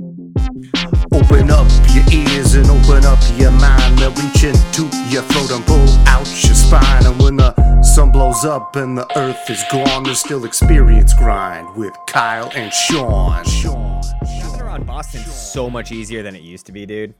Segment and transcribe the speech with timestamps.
[0.00, 3.98] Open up your ears and open up your mind.
[3.98, 7.04] They'll reach into your throat and pull out your spine.
[7.04, 11.76] And when the sun blows up and the earth is gone, there's still experience grind
[11.76, 13.44] with Kyle and Sean.
[13.44, 14.00] Sean.
[14.40, 17.12] Driving around Boston so much easier than it used to be, dude.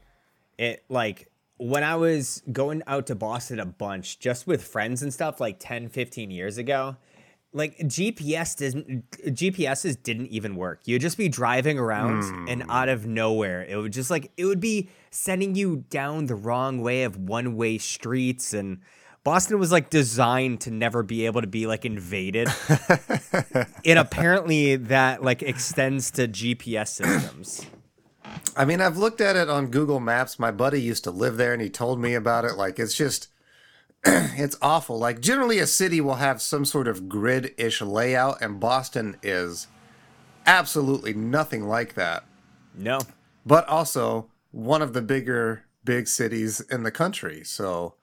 [0.57, 1.29] It like
[1.59, 5.57] when I was going out to Boston a bunch just with friends and stuff like
[5.59, 6.97] 10, 15 years ago,
[7.53, 10.81] like GPS didn't GPSs didn't even work.
[10.85, 12.71] You'd just be driving around and hmm.
[12.71, 16.81] out of nowhere, it would just like it would be sending you down the wrong
[16.81, 18.81] way of one-way streets and
[19.23, 22.49] Boston was like designed to never be able to be like invaded.
[23.85, 27.67] and apparently that like extends to GPS systems.
[28.57, 30.39] I mean, I've looked at it on Google Maps.
[30.39, 32.55] My buddy used to live there and he told me about it.
[32.55, 33.29] Like, it's just,
[34.05, 34.99] it's awful.
[34.99, 39.67] Like, generally, a city will have some sort of grid ish layout, and Boston is
[40.47, 42.25] absolutely nothing like that.
[42.75, 43.01] No.
[43.45, 47.45] But also one of the bigger, big cities in the country.
[47.45, 47.95] So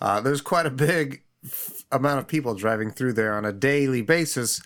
[0.00, 4.02] uh, there's quite a big f- amount of people driving through there on a daily
[4.02, 4.60] basis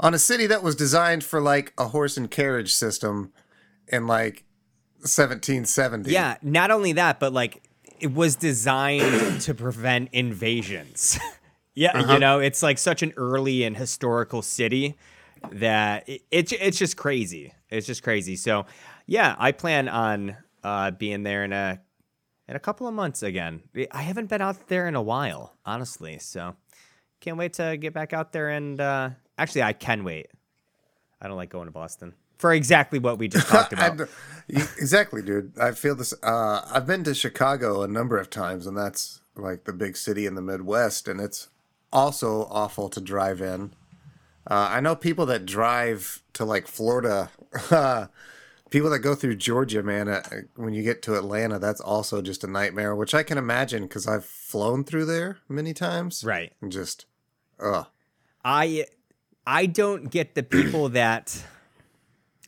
[0.00, 3.32] on a city that was designed for like a horse and carriage system
[3.88, 4.44] in like
[4.98, 6.10] 1770.
[6.10, 7.62] Yeah, not only that, but like
[8.02, 11.18] it was designed to prevent invasions.
[11.74, 14.96] yeah, you know, it's like such an early and historical city
[15.52, 17.54] that it, it's it's just crazy.
[17.70, 18.34] It's just crazy.
[18.34, 18.66] So,
[19.06, 21.80] yeah, I plan on uh, being there in a
[22.48, 23.62] in a couple of months again.
[23.92, 26.18] I haven't been out there in a while, honestly.
[26.18, 26.56] So,
[27.20, 30.26] can't wait to get back out there and uh, actually, I can wait.
[31.20, 34.08] I don't like going to Boston for exactly what we just talked about.
[34.48, 35.56] exactly, dude.
[35.58, 36.12] I feel this.
[36.24, 40.26] Uh, I've been to Chicago a number of times, and that's like the big city
[40.26, 41.50] in the Midwest, and it's
[41.92, 43.74] also awful to drive in.
[44.44, 47.30] Uh, I know people that drive to like Florida.
[48.70, 50.08] people that go through Georgia, man.
[50.08, 50.22] Uh,
[50.56, 54.08] when you get to Atlanta, that's also just a nightmare, which I can imagine because
[54.08, 56.24] I've flown through there many times.
[56.24, 56.52] right.
[56.60, 57.06] And just,
[57.60, 57.86] ugh.
[58.44, 58.86] I
[59.46, 61.44] I don't get the people that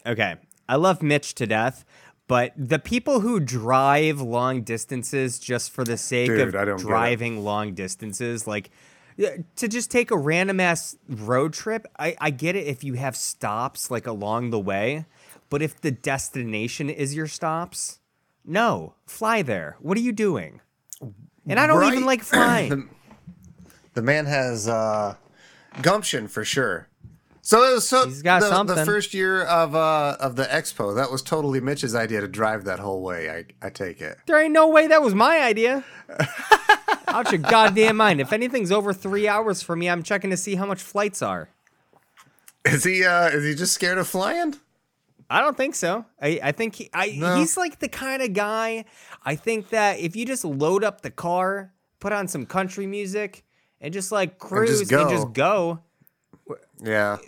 [0.07, 0.37] Okay.
[0.69, 1.85] I love Mitch to death,
[2.27, 6.75] but the people who drive long distances just for the sake Dude, of don't get
[6.75, 6.79] it.
[6.79, 8.71] driving long distances, like
[9.57, 13.17] to just take a random ass road trip, I, I get it if you have
[13.17, 15.07] stops like along the way,
[15.51, 18.01] but if the destination is your stops,
[18.45, 19.77] no, fly there.
[19.81, 20.61] What are you doing?
[21.47, 22.91] And I don't even like flying.
[23.95, 25.15] The man has uh,
[25.81, 26.89] gumption for sure.
[27.47, 30.97] So so He's got the, the first year of uh of the expo.
[30.97, 33.29] That was totally Mitch's idea to drive that whole way.
[33.31, 34.17] I I take it.
[34.27, 35.85] There ain't no way that was my idea.
[37.07, 38.23] Out your goddamn mind.
[38.23, 41.51] If anything's over three hours for me, I'm checking to see how much flights are.
[42.65, 44.55] Is he uh is he just scared of flying?
[45.29, 46.07] I don't think so.
[46.23, 47.37] I, I think he, I, No.
[47.37, 48.87] he's like the kind of guy.
[49.23, 53.45] I think that if you just load up the car, put on some country music,
[53.81, 55.11] and just like cruise and go.
[55.11, 55.81] just go.
[56.81, 57.19] Yeah.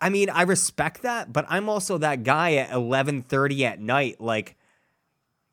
[0.00, 4.20] I mean, I respect that, but I'm also that guy at 11:30 at night.
[4.20, 4.56] Like,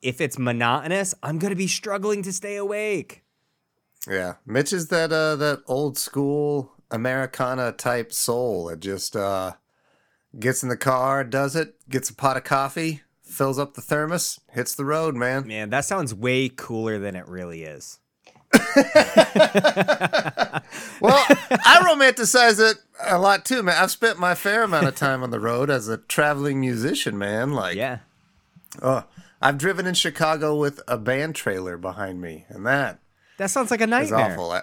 [0.02, 3.24] if it's monotonous, I'm gonna be struggling to stay awake.
[4.08, 4.36] Yeah.
[4.46, 9.54] Mitch is that uh that old school Americana type soul that just uh
[10.40, 14.40] gets in the car, does it, gets a pot of coffee, fills up the thermos,
[14.52, 15.48] hits the road, man.
[15.48, 18.00] Man, that sounds way cooler than it really is.
[21.02, 23.76] Well, I romanticize it a lot too, man.
[23.82, 27.54] I've spent my fair amount of time on the road as a traveling musician, man.
[27.54, 28.00] Like, Yeah.
[28.82, 29.06] oh,
[29.42, 33.00] I've driven in Chicago with a band trailer behind me, and that
[33.38, 34.32] That sounds like a nightmare.
[34.32, 34.52] awful.
[34.52, 34.62] I-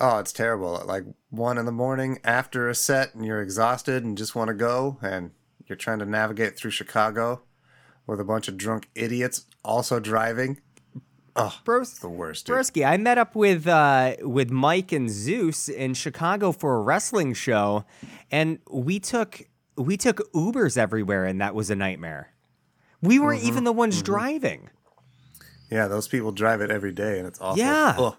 [0.00, 0.76] Oh, it's terrible.
[0.80, 4.48] At like one in the morning after a set, and you're exhausted and just want
[4.48, 5.30] to go, and
[5.66, 7.42] you're trying to navigate through Chicago
[8.08, 10.60] with a bunch of drunk idiots also driving.
[11.36, 12.46] Oh, Bros, the worst.
[12.46, 12.56] Dude.
[12.56, 17.34] Broski, I met up with uh, with Mike and Zeus in Chicago for a wrestling
[17.34, 17.84] show,
[18.30, 19.42] and we took
[19.76, 22.30] we took Ubers everywhere, and that was a nightmare.
[23.02, 23.48] We weren't Mm-hmm.
[23.48, 24.70] even the ones driving.
[25.70, 27.58] Yeah, those people drive it every day, and it's awful.
[27.58, 27.94] Yeah.
[27.98, 28.16] Ugh.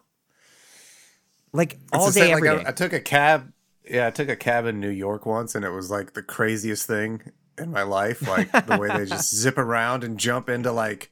[1.53, 2.65] Like all day, same, every like, day.
[2.65, 3.53] I, I took a cab.
[3.89, 6.85] Yeah, I took a cab in New York once, and it was like the craziest
[6.85, 7.21] thing
[7.57, 8.27] in my life.
[8.27, 11.11] Like the way they just zip around and jump into like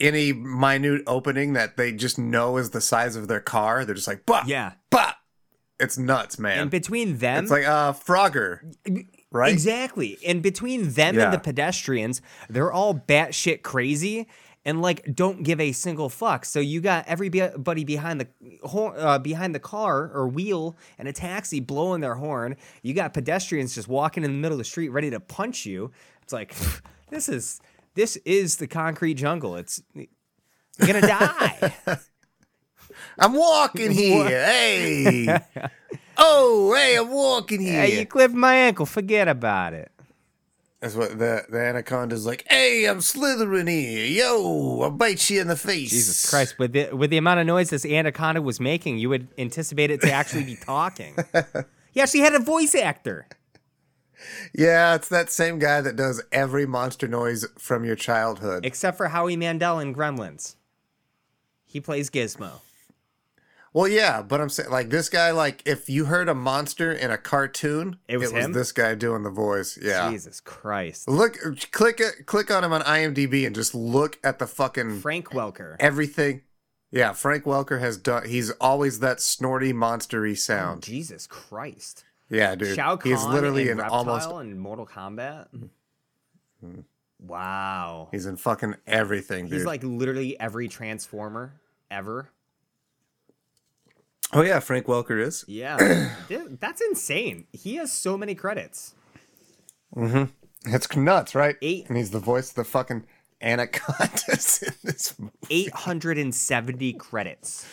[0.00, 3.84] any minute opening that they just know is the size of their car.
[3.84, 5.12] They're just like, bah, yeah, bah.
[5.80, 6.58] It's nuts, man.
[6.62, 8.60] and between them, it's like uh Frogger,
[9.30, 9.52] right?
[9.52, 10.18] Exactly.
[10.26, 11.24] And between them Yeah.
[11.26, 14.26] and the pedestrians, they're all batshit crazy
[14.64, 16.44] and like don't give a single fuck.
[16.46, 18.26] So you got everybody behind the
[18.68, 22.56] uh, behind the car or wheel and a taxi blowing their horn.
[22.82, 25.92] You got pedestrians just walking in the middle of the street ready to punch you.
[26.24, 26.56] It's like
[27.10, 27.60] this is
[27.98, 29.56] this is the concrete jungle.
[29.56, 29.82] It's
[30.78, 31.74] gonna die.
[33.18, 34.28] I'm walking here.
[34.28, 35.38] hey.
[36.16, 37.82] Oh, hey, I'm walking here.
[37.82, 38.86] hey, you clipped my ankle.
[38.86, 39.90] Forget about it.
[40.80, 42.44] That's what the the anaconda's like.
[42.48, 44.06] Hey, I'm slithering here.
[44.06, 45.90] Yo, I'll bite you in the face.
[45.90, 46.56] Jesus Christ!
[46.56, 50.00] With the with the amount of noise this anaconda was making, you would anticipate it
[50.02, 51.16] to actually be talking.
[51.90, 53.26] he actually had a voice actor.
[54.54, 58.64] Yeah, it's that same guy that does every monster noise from your childhood.
[58.66, 60.56] except for Howie Mandel in Gremlins.
[61.66, 62.60] He plays Gizmo.
[63.74, 65.30] Well, yeah, but I'm saying like this guy.
[65.30, 68.52] Like, if you heard a monster in a cartoon, It was him?
[68.52, 69.78] this guy doing the voice.
[69.80, 70.10] Yeah.
[70.10, 71.06] Jesus Christ.
[71.06, 71.36] Look,
[71.70, 75.76] click it, click on him on IMDb and just look at the fucking Frank Welker.
[75.78, 76.42] everything.
[76.90, 78.26] Yeah, Frank Welker has done.
[78.26, 80.82] He's always that snorty, monstery sound.
[80.82, 82.04] Jesus Christ.
[82.30, 82.74] Yeah, dude.
[82.76, 84.30] Shao Kahn he's literally in in almost.
[84.30, 85.46] in Mortal Kombat.
[87.20, 88.08] Wow.
[88.12, 89.54] He's in fucking everything, dude.
[89.54, 91.54] He's like literally every Transformer
[91.90, 92.30] ever.
[94.32, 95.44] oh yeah, Frank Welker is.
[95.48, 96.10] Yeah.
[96.60, 97.46] That's insane.
[97.52, 98.94] He has so many credits.
[99.96, 100.30] Mhm,
[100.66, 101.56] it's nuts, right?
[101.62, 101.88] Eight.
[101.88, 103.06] And he's the voice of the fucking
[103.40, 105.32] anacondas in this movie.
[105.50, 107.66] 870 credits.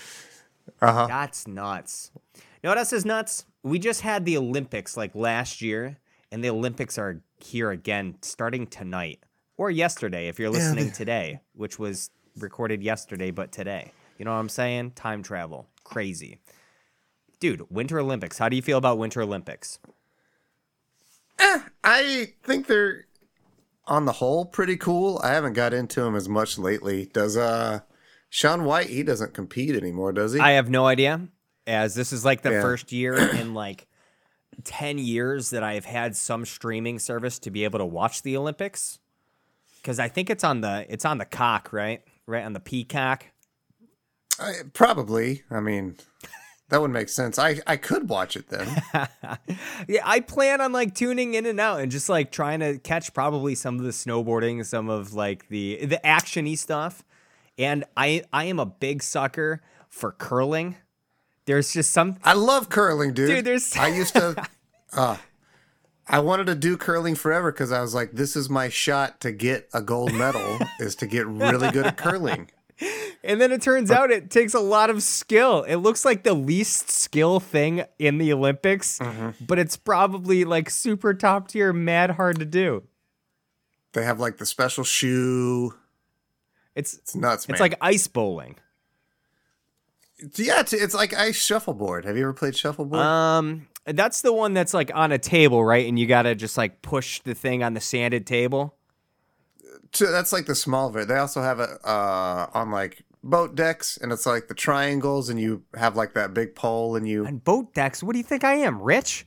[0.81, 1.07] Uh-huh.
[1.07, 2.11] That's nuts.
[2.35, 3.45] You know what else is nuts?
[3.65, 5.97] We just had the Olympics like last year,
[6.31, 9.23] and the Olympics are here again starting tonight
[9.57, 13.91] or yesterday if you're listening today, which was recorded yesterday, but today.
[14.19, 14.91] You know what I'm saying?
[14.91, 15.65] Time travel.
[15.83, 16.41] Crazy.
[17.39, 18.37] Dude, Winter Olympics.
[18.37, 19.79] How do you feel about Winter Olympics?
[21.83, 23.05] I think they're
[23.87, 25.19] on the whole pretty cool.
[25.23, 27.07] I haven't got into them as much lately.
[27.07, 27.79] Does uh
[28.29, 28.89] Shaun White?
[28.89, 30.39] He doesn't compete anymore, does he?
[30.39, 31.29] I have no idea,
[31.67, 32.61] as this is like the Yeah.
[32.61, 33.87] first year in like
[34.63, 38.99] 10 years that I've had some streaming service to be able to watch the Olympics.
[39.83, 42.01] Cuz I think it's on the it's on the cock, right?
[42.25, 43.25] Right on the peacock.
[44.73, 45.43] Probably.
[45.49, 45.95] I mean,
[46.69, 47.37] that would make sense.
[47.39, 48.67] I I could watch it then.
[49.87, 53.13] Yeah, I plan on like tuning in and out and just like trying to catch
[53.13, 57.03] probably some of the snowboarding, some of like the the actiony stuff.
[57.57, 60.75] And I I am a big sucker for curling.
[61.45, 63.29] There's just some I love curling, dude.
[63.29, 64.35] Dude, there's- I used to.
[64.93, 65.17] Uh,
[66.07, 69.33] I wanted to do curling forever because I was like, this is my shot to
[69.33, 72.49] get a gold medal is to get really good at curling.
[73.23, 75.63] And then it turns out it takes a lot of skill.
[75.63, 78.99] It looks like the least skill thing in the Olympics,
[79.41, 82.83] but it's probably like super top tier, mad hard to do.
[83.93, 85.73] They have like the special shoe.
[86.75, 87.55] It's It's nuts, man.
[87.55, 88.57] it's like ice bowling.
[90.35, 92.05] Yeah, it's, it's like ice shuffleboard.
[92.05, 93.01] Have you ever played shuffleboard?
[93.01, 95.87] Um, that's the one that's like on a table, right?
[95.87, 98.75] And you gotta just like push the thing on the sanded table.
[99.93, 101.07] So that's like the small of it.
[101.07, 105.39] They also have it uh, on like boat decks, and it's like the triangles, and
[105.39, 107.25] you have like that big pole, and you.
[107.25, 109.25] On boat decks, what do you think I am, rich?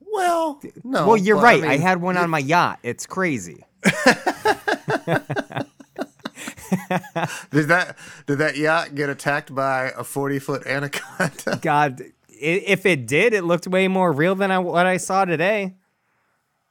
[0.00, 1.06] Well, no.
[1.08, 1.64] well, you're but, right.
[1.64, 2.78] I, mean, had one on my yacht.
[2.82, 3.64] It's crazy.
[7.50, 7.96] Did that
[8.26, 11.58] did that yacht get attacked by a forty foot anaconda?
[11.62, 15.74] God, if it did, it looked way more real than I, what I saw today.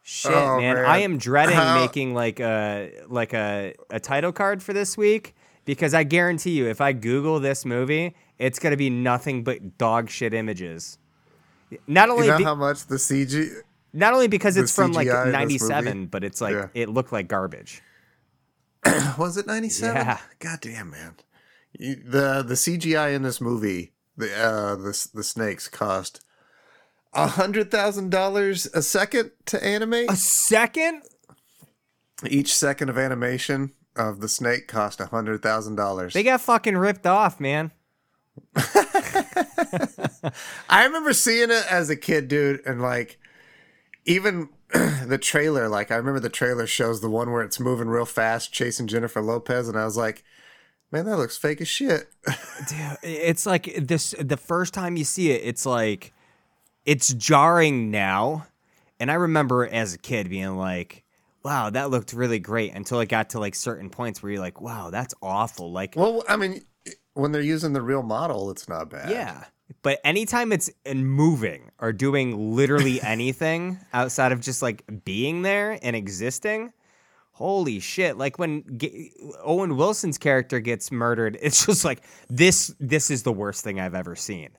[0.04, 0.76] Shit, Oh, man.
[0.76, 0.86] man.
[0.86, 5.36] I am dreading How- making like a like a, a title card for this week
[5.66, 10.10] because I guarantee you, if I Google this movie, it's gonna be nothing but dog
[10.10, 10.98] shit images.
[11.88, 13.50] Not only You know be- how much the CG
[13.94, 16.68] not only because it's from like CGI in '97, but it's like Yeah.
[16.76, 17.82] it looked like garbage.
[19.18, 20.06] was it ninety seven?
[20.06, 20.20] Yeah.
[20.40, 21.16] God damn man.
[21.74, 26.24] You, the the CGI in this movie, the uh the the snakes cost
[27.14, 30.12] a hundred thousand dollars a second to animate.
[30.12, 31.04] A second?
[32.28, 36.14] Each second of animation of the snake cost a hundred thousand dollars.
[36.14, 37.72] They got fucking ripped off, man.
[40.70, 43.18] I remember seeing it as a kid, dude, and like
[44.06, 44.50] even
[45.06, 48.52] the trailer, like I remember the trailer shows the one where it's moving real fast,
[48.52, 50.24] chasing Jennifer Lopez, and I was like,
[50.92, 52.10] man, that looks fake as shit.
[52.70, 56.14] Dude, it's like this the first time you see it it's like
[56.86, 58.48] it's jarring now
[59.00, 61.04] and i remember as a kid being like
[61.44, 64.62] wow that looked really great until it got to like certain points where you're like
[64.62, 66.62] wow that's awful like well, I mean,
[67.14, 69.10] when they're using the real model, it's not bad.
[69.10, 69.44] yeah
[69.82, 75.78] but anytime it's in moving or doing literally anything outside of just like being there
[75.82, 76.72] and existing
[77.32, 79.12] holy shit like when G-
[79.44, 83.96] owen wilson's character gets murdered it's just like this this is the worst thing i've
[83.96, 84.50] ever seen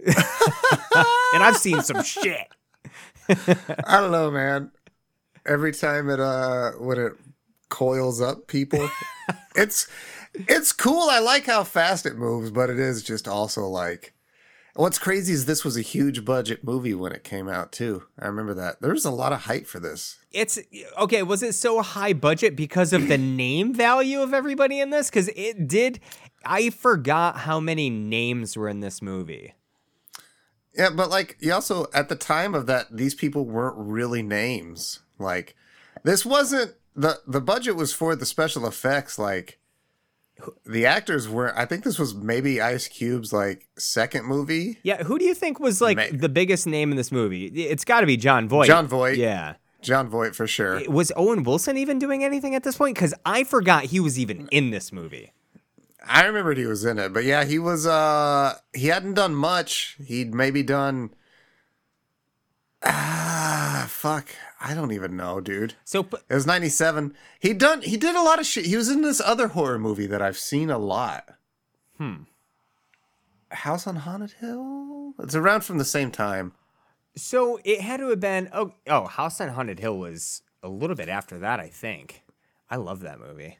[0.06, 2.48] and i've seen some shit
[3.28, 4.72] I don't know, man.
[5.46, 7.12] Every time it uh when it
[7.68, 8.88] coils up people.
[9.54, 9.86] it's
[10.34, 11.08] it's cool.
[11.10, 14.14] I like how fast it moves, but it is just also like
[14.74, 18.04] what's crazy is this was a huge budget movie when it came out too.
[18.18, 18.80] I remember that.
[18.80, 20.18] There was a lot of hype for this.
[20.32, 20.58] It's
[20.98, 21.22] okay.
[21.22, 25.10] Was it so high budget because of the name value of everybody in this?
[25.10, 26.00] Because it did.
[26.44, 29.54] I forgot how many names were in this movie.
[30.74, 35.00] Yeah, but like you also at the time of that, these people weren't really names.
[35.18, 35.56] Like
[36.04, 39.18] this wasn't the the budget was for the special effects.
[39.18, 39.58] Like
[40.66, 41.56] the actors were.
[41.58, 44.78] I think this was maybe Ice Cube's like second movie.
[44.82, 47.46] Yeah, who do you think was like the biggest name in this movie?
[47.46, 48.66] It's got to be Jon Voight.
[48.66, 49.16] Jon Voight.
[49.16, 49.54] Yeah.
[49.82, 50.82] Jon Voight for sure.
[50.90, 52.94] Was Owen Wilson even doing anything at this point?
[52.96, 55.32] Because I forgot he was even in this movie.
[56.06, 57.86] I remembered he was in it, but yeah, he was.
[57.86, 59.96] uh He hadn't done much.
[60.04, 61.10] He'd maybe done.
[62.82, 64.28] Ah, fuck.
[64.60, 65.74] I don't even know, dude.
[65.84, 67.14] So it was ninety seven.
[67.38, 67.80] He done.
[67.80, 68.66] He did a lot of shit.
[68.66, 71.24] He was in this other horror movie that I've seen a lot.
[71.96, 72.24] Hmm.
[73.50, 75.14] House on Haunted Hill.
[75.18, 76.52] It's around from the same time.
[77.16, 78.50] So it had to have been.
[78.52, 82.22] Oh, oh, House on Haunted Hill was a little bit after that, I think.
[82.68, 83.58] I love that movie.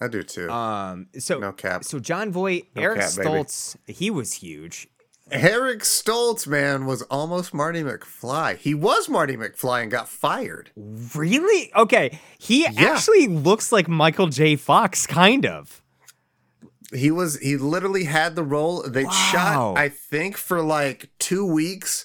[0.00, 0.50] I do too.
[0.50, 1.06] Um.
[1.18, 1.82] So no cap.
[1.82, 3.28] So Jon Voight, No Eric cap, baby.
[3.28, 4.88] Stoltz, he was huge.
[5.30, 8.56] Eric Stoltz, man, was almost Marty McFly.
[8.58, 10.70] He was Marty McFly and got fired.
[10.76, 11.72] Really?
[11.74, 12.20] Okay.
[12.38, 14.56] He actually looks like Michael J.
[14.56, 15.80] Fox, kind of.
[16.92, 18.82] He was he literally had the role.
[18.82, 19.10] They Wow.
[19.10, 22.04] shot, I think, for like two weeks,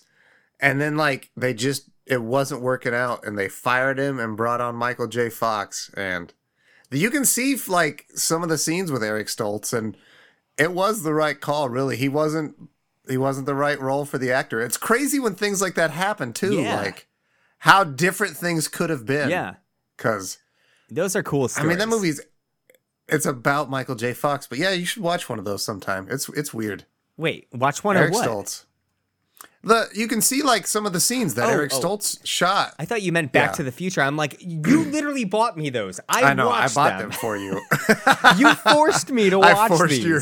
[0.59, 4.61] and then like they just it wasn't working out, and they fired him and brought
[4.61, 5.29] on Michael J.
[5.29, 6.33] Fox, and
[6.89, 9.95] you can see like some of the scenes with Eric Stoltz, and
[10.57, 11.69] it was the right call.
[11.69, 12.55] Really, he wasn't
[13.09, 14.61] he wasn't the right role for the actor.
[14.61, 16.61] It's crazy when things like that happen too.
[16.61, 16.81] Yeah.
[16.81, 17.07] Like
[17.59, 19.29] how different things could have been.
[19.29, 19.55] Yeah.
[19.97, 20.37] because
[20.89, 22.21] Those are cool I mean that movie's
[23.07, 24.13] it's about Michael J.
[24.13, 26.07] Fox, but yeah, you should watch one of those sometime.
[26.09, 26.85] It's it's weird.
[27.17, 28.29] Wait, watch one Eric of what?
[28.29, 28.65] Stoltz.
[29.61, 31.79] The you can see like some of the scenes that Oh, Eric oh.
[31.81, 32.75] Stoltz shot.
[32.79, 33.55] I thought you meant Back Yeah.
[33.55, 34.01] to the Future.
[34.01, 35.99] I'm like, you literally bought me those.
[36.07, 36.49] I, I know.
[36.49, 37.59] I bought them, for you.
[38.37, 40.05] you forced me to watch I forced these.
[40.05, 40.21] your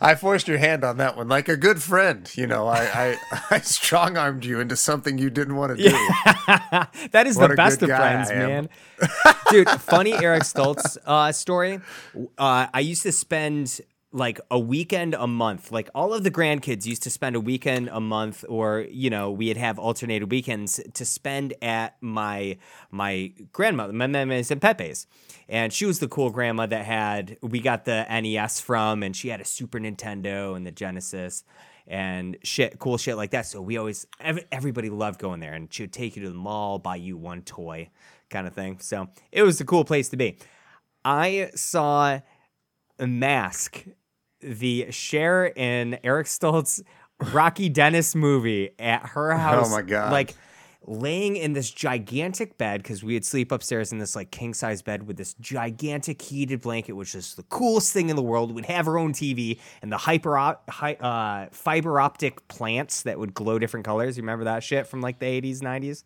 [0.00, 2.30] I forced your hand on that one, like a good friend.
[2.34, 5.90] You know, I I, I strong armed you into something you didn't want to do.
[7.10, 8.70] that is What the best of friends, man.
[9.50, 11.80] Dude, funny Eric Stoltz uh, story.
[12.38, 13.80] Uh, I used to spend
[14.10, 15.70] like a weekend a month.
[15.70, 19.30] Like all of the grandkids used to spend a weekend a month, or you know,
[19.30, 22.58] we'd have alternated weekends to spend at my
[22.90, 25.06] my grandmother, my memes and Pepe's.
[25.48, 29.28] And she was the cool grandma that had we got the NES from, and she
[29.28, 31.44] had a Super Nintendo and the Genesis
[31.88, 33.46] and shit, cool shit like that.
[33.46, 34.06] So we always,
[34.52, 37.42] everybody loved going there, and she would take you to the mall, buy you one
[37.42, 37.88] toy,
[38.28, 38.78] kind of thing.
[38.80, 40.36] So it was a cool place to be.
[41.04, 42.20] I saw
[42.98, 43.86] a mask,
[44.40, 46.82] the Cher in Eric Stoltz
[47.32, 49.66] Rocky Dennis movie at her house.
[49.68, 50.12] Oh my God.
[50.12, 50.34] Like
[50.86, 54.80] laying in this gigantic bed because we would sleep upstairs in this like king size
[54.80, 58.54] bed with this gigantic heated blanket, which is the coolest thing in the world.
[58.54, 63.18] We'd have our own TV and the hyper op- hi- uh, fiber optic plants that
[63.18, 64.16] would glow different colors.
[64.16, 66.04] You remember that shit from like the 80s, 90s?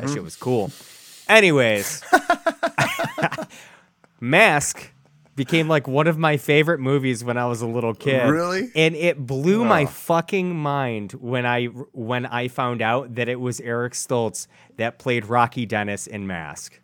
[0.00, 0.72] That shit was cool.
[1.28, 2.02] Anyways,
[4.20, 4.90] Mask
[5.36, 8.28] became like one of my favorite movies when I was a little kid.
[8.28, 8.70] Really?
[8.74, 13.60] And it blew my fucking mind when I when I found out that it was
[13.60, 16.80] Eric Stoltz that played Rocky Dennis in Mask.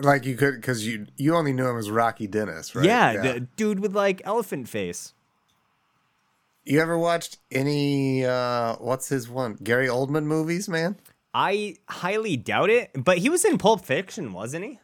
[0.00, 2.84] like you could because you you only knew him as Rocky Dennis, right?
[2.84, 5.14] Yeah, the dude with like elephant face.
[6.64, 9.54] You ever watched any uh what's his one?
[9.62, 10.96] Gary Oldman movies, man?
[11.32, 14.78] I highly doubt it, but he was in Pulp Fiction, wasn't he?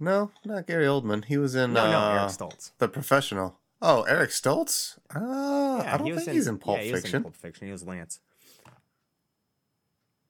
[0.00, 1.26] No, not Gary Oldman.
[1.26, 2.70] He was in No, no, uh, Eric Stoltz.
[2.78, 3.58] The Professional.
[3.82, 4.98] Oh, Eric Stoltz?
[5.14, 7.22] Uh, I don't he think he's in Pulp yeah, he was in Fiction.
[7.22, 7.66] Pulp Fiction.
[7.66, 8.20] He was Lance.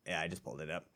[0.07, 0.87] Yeah, I just pulled it up.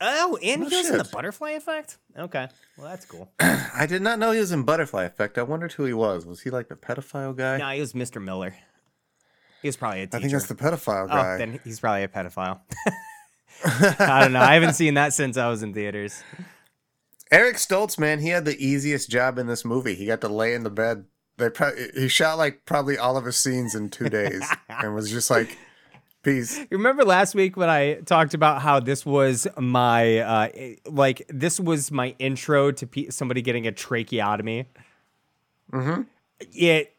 [0.00, 1.04] Oh, and Oh, he was in the.
[1.04, 1.98] Butterfly Effect.
[2.18, 3.30] Okay, well that's cool.
[3.40, 5.38] I did not know he was in Butterfly Effect.
[5.38, 6.26] I wondered who he was.
[6.26, 7.58] Was he like the pedophile guy?
[7.58, 8.22] no, he was Mr.
[8.22, 8.54] Miller.
[9.62, 10.16] He was probably a teacher.
[10.16, 11.36] I think that's the pedophile Oh, guy.
[11.38, 12.60] then he's probably a pedophile.
[13.64, 14.40] I don't know.
[14.40, 16.22] I haven't seen that since I was in theaters.
[17.30, 19.94] Eric Stoltz, man, he had the easiest job in this movie.
[19.94, 21.06] He got to lay in the bed.
[21.36, 25.10] They pro- he shot like probably all of his scenes in two days, and was
[25.10, 25.58] just like,
[26.22, 30.48] "Peace." You remember last week when I talked about how this was my uh
[30.86, 34.66] like this was my intro to pe- somebody getting a tracheotomy?
[35.72, 36.02] Mm-hmm.
[36.52, 36.94] It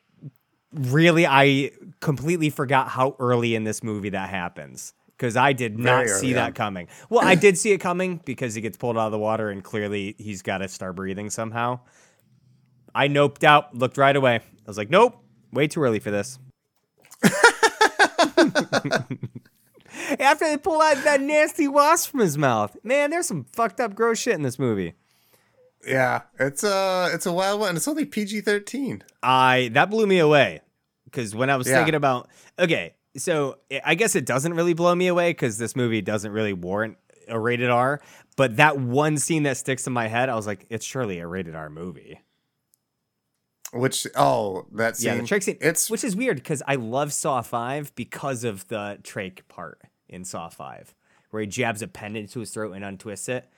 [0.74, 4.94] really I completely forgot how early in this movie that happens.
[5.18, 6.54] Because I did not Very see that on.
[6.54, 6.88] coming.
[7.10, 9.64] Well, I did see it coming because he gets pulled out of the water and
[9.64, 11.80] clearly he's got to start breathing somehow.
[12.94, 14.36] I noped out, looked right away.
[14.36, 15.18] I was like, nope,
[15.52, 16.40] way too early for this.
[20.20, 23.96] After they pull out that nasty wasp from his mouth, man, there's some fucked up
[23.96, 24.94] gross shit in this movie.
[25.88, 27.76] Yeah, it's a it's a wild one.
[27.76, 29.04] It's only PG thirteen.
[29.24, 30.62] I that blew me away
[31.06, 31.76] because when I was Yeah.
[31.78, 32.28] thinking about
[32.60, 36.32] okay, so I- I guess it doesn't really blow me away because this movie doesn't
[36.32, 38.02] really warrant a rated R.
[38.38, 41.28] But that one scene that sticks in my head, I was like, it's surely a
[41.28, 42.22] rated R movie.
[43.74, 45.16] Which oh that scene.
[45.16, 45.58] yeah, the trick scene.
[45.60, 50.24] It's which is weird because I love Saw Five because of the trach part in
[50.24, 50.94] Saw Five,
[51.32, 53.50] where he jabs a pen into his throat and untwists it.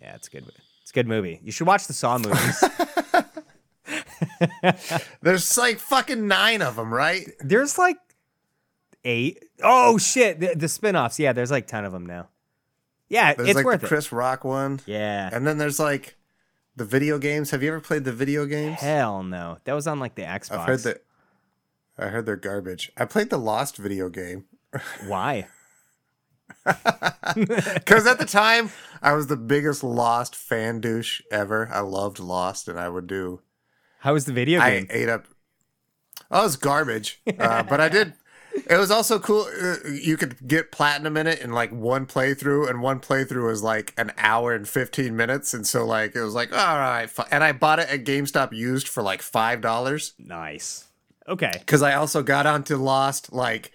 [0.00, 0.44] Yeah, it's a good.
[0.80, 1.38] It's a good movie.
[1.42, 2.64] You should watch the Saw movies.
[5.22, 7.28] there's like fucking nine of them, right?
[7.40, 7.96] There's like
[9.04, 9.44] eight.
[9.62, 11.18] Oh shit, the, the spin-offs.
[11.18, 12.28] Yeah, there's like 10 of them now.
[13.08, 13.88] Yeah, There's it's like worth the it.
[13.88, 15.28] Chris Rock one, Yeah.
[15.32, 16.16] and then there's like
[16.76, 17.50] the video games.
[17.50, 18.80] Have you ever played the video games?
[18.80, 19.58] Hell no.
[19.64, 20.52] That was on like the Xbox.
[20.58, 21.04] I've heard that.
[21.98, 22.90] I heard they're garbage.
[22.96, 24.46] I played the Lost video game
[25.06, 25.46] Why?
[26.64, 28.70] because at the time
[29.02, 31.68] I was the biggest Lost fan douche ever.
[31.72, 33.40] I loved Lost, and I would do.
[34.00, 34.86] How was the video game?
[34.90, 35.26] I ate up.
[36.30, 38.14] Oh, it was garbage, uh, but I did.
[38.54, 39.48] It was also cool.
[39.60, 43.62] Uh, you could get platinum in it in like one playthrough, and one playthrough was
[43.62, 47.08] like an hour and fifteen minutes, and so like it was like all right.
[47.30, 50.86] And I bought it at GameStop used for like five dollars nice.
[51.28, 51.52] Okay.
[51.58, 53.32] because I also got onto Lost.
[53.32, 53.72] Like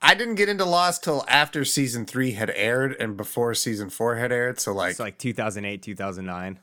[0.00, 4.16] I didn't get into Lost till after season three had aired and before season four
[4.16, 4.58] had aired.
[4.60, 6.58] So like It's like 2008, 2009.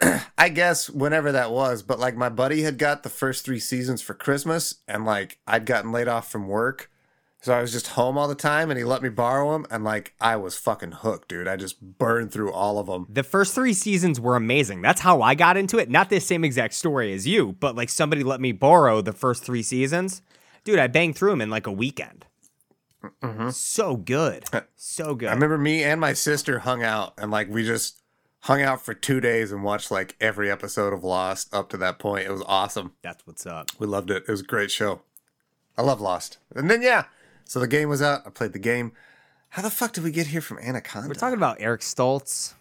[0.38, 4.02] I guess whenever that was, but like my buddy had got the first three seasons
[4.02, 6.90] for Christmas, and like I'd gotten laid off from work,
[7.40, 9.84] so I was just home all the time, and he let me borrow them, and
[9.84, 11.46] like I was fucking hooked, dude.
[11.46, 13.06] I just burned through all of them.
[13.08, 14.82] The first three seasons were amazing.
[14.82, 15.88] That's how I got into it.
[15.88, 19.44] Not the same exact story as you, but like somebody let me borrow the first
[19.44, 20.20] three seasons.
[20.64, 22.26] Dude, I banged through them in like a weekend.
[23.22, 23.50] Mm-hmm.
[23.50, 24.44] So good.
[24.80, 25.28] So good.
[25.28, 28.00] I remember me and my sister hung out, and like we just
[28.48, 31.98] hung out for two days and watched like every episode of Lost up to that
[31.98, 32.26] point.
[32.26, 32.92] It was awesome.
[33.02, 33.70] That's what's up.
[33.78, 34.24] We loved it.
[34.26, 35.02] It was a great show.
[35.76, 36.38] I love Lost.
[36.56, 37.04] And then yeah,
[37.44, 38.22] so the game was out.
[38.26, 38.92] I played the game.
[39.50, 41.08] How the fuck did we get here from Anaconda?
[41.08, 42.54] We're talking about Eric Stoltz.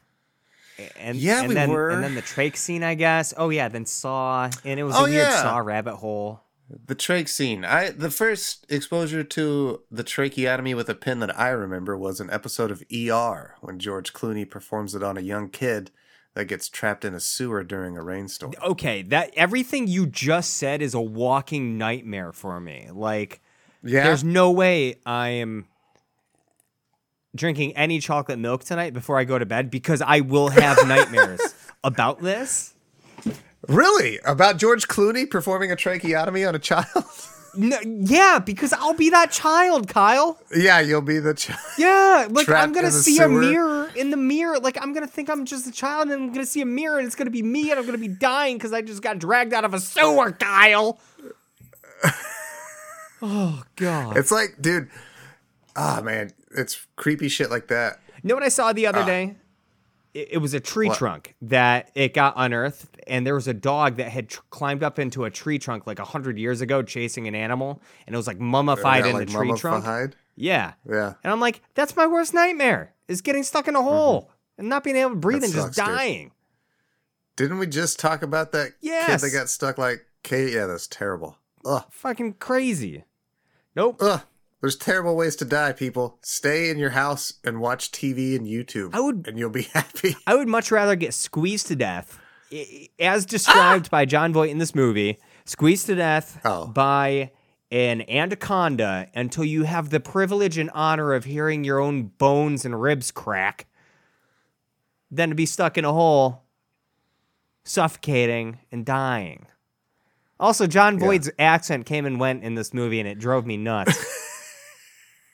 [0.99, 1.89] And Yeah, and we then, were.
[1.89, 3.33] And then the trach scene, I guess.
[3.37, 5.41] Oh yeah, then Saw, and it was oh, a Oh, weird yeah.
[5.41, 6.41] Saw rabbit hole.
[6.69, 7.63] The trach scene.
[7.63, 12.29] I the first exposure to the tracheotomy with a pin that I remember was an
[12.29, 15.91] episode of ER when George Clooney performs it on a young kid
[16.33, 18.53] that gets trapped in a sewer during a rainstorm.
[18.61, 22.89] Okay, that everything you just said is a walking nightmare for me.
[22.91, 23.41] Like,
[23.81, 24.03] Yeah.
[24.03, 25.67] there's no way I am
[27.35, 31.39] drinking any chocolate milk tonight before I go to bed because I will have nightmares
[31.83, 32.73] about this.
[33.67, 34.19] Really?
[34.25, 36.85] About George Clooney performing a tracheotomy on a child?
[37.55, 40.39] No, yeah, because I'll be that child, Kyle.
[40.55, 41.59] yeah, you'll be the child.
[41.79, 44.59] Yeah, like I'm gonna see a mirror in the mirror.
[44.59, 47.07] Like I'm gonna think I'm just a child, and I'm gonna see a mirror, and
[47.07, 49.65] it's gonna be me, and I'm gonna be dying because I just got dragged out
[49.65, 50.99] of a sewer, Kyle.
[53.23, 54.17] oh God!
[54.17, 54.89] It's like, dude,
[55.75, 57.99] ah man, it's creepy shit like that.
[58.21, 59.35] You know what I saw the other day?
[60.13, 60.89] It, it was a tree.
[60.89, 60.97] What?
[60.99, 64.99] trunk that it got unearthed, and there was a dog that had tr- climbed up
[64.99, 68.27] into a tree trunk like a hundred years ago, chasing an animal, and it was
[68.27, 70.15] like mummified Got, in like, the tree trunk.
[70.35, 71.13] Yeah, Yeah.
[71.23, 73.87] and I'm like, that's my worst nightmare: is getting stuck in a mm-hmm.
[73.87, 75.85] hole and not being able to breathe That and just sucks, dude.
[75.97, 76.31] dying.
[77.35, 79.21] Didn't we just talk about that Yes.
[79.21, 80.53] kid that got stuck like Kate?
[80.53, 81.37] Yeah, that's terrible.
[81.65, 81.83] Ugh.
[81.91, 83.03] Fucking crazy.
[83.75, 83.97] Nope.
[84.01, 84.21] Ugh.
[84.59, 86.17] There's terrible ways to die, people.
[86.23, 88.89] Stay in your house and watch TV and YouTube.
[88.95, 90.15] I would- and you'll be happy.
[90.25, 92.19] I would much rather get squeezed to death,
[92.99, 93.91] as described ah!
[93.91, 96.67] by Jon Voight in this movie, squeezed to death Oh.
[96.67, 97.31] by
[97.71, 102.81] an anaconda until you have the privilege and honor of hearing your own bones and
[102.81, 103.67] ribs crack,
[105.11, 106.43] than to be stuck in a hole,
[107.63, 109.47] suffocating and dying.
[110.39, 113.97] Also, Jon Voight's accent came and went in this movie, and it drove me nuts.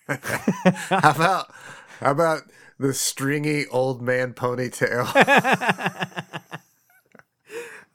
[0.08, 1.54] how about
[2.00, 2.44] how about
[2.78, 5.08] the stringy old man ponytail?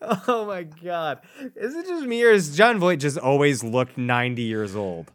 [0.28, 1.20] Oh my god.
[1.56, 5.11] Is it just me or is Jon Voight just always looked 90 years old?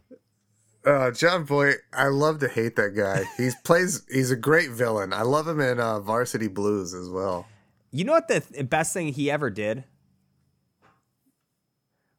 [0.84, 3.24] uh, John Boy, I love to hate that guy.
[3.38, 4.02] He's plays.
[4.12, 5.14] He's a great villain.
[5.14, 7.46] I love him in uh, Varsity Blues as well.
[7.90, 9.84] You know what the th- best thing he ever did?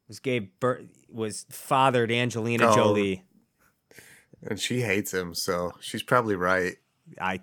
[0.08, 2.74] Was gave birth was fathered Angelina Oh.
[2.74, 3.24] Jolie.
[4.42, 6.76] and she hates him, so she's probably right.
[7.20, 7.40] I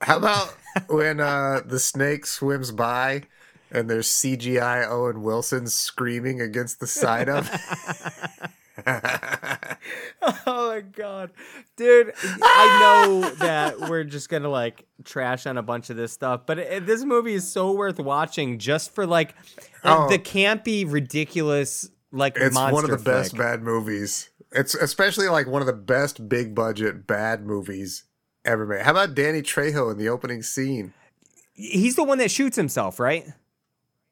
[0.00, 0.54] How about
[0.88, 3.22] when uh, the snake swims by
[3.70, 7.48] and there's CGI Owen Wilson screaming against the side of?
[10.46, 11.30] Oh my god,
[11.76, 12.12] dude!
[12.42, 16.58] I know that we're just gonna like trash on a bunch of this stuff, but
[16.58, 19.34] it, this movie is so worth watching just for like
[19.84, 20.08] Oh.
[20.08, 24.30] the campy, ridiculous like It's one of the best bad movies.
[24.52, 28.04] It's especially like one of the best big budget bad movies
[28.44, 28.82] ever made.
[28.82, 30.94] How about Danny Trejo in the opening scene?
[31.54, 33.26] He's the one that shoots himself, right?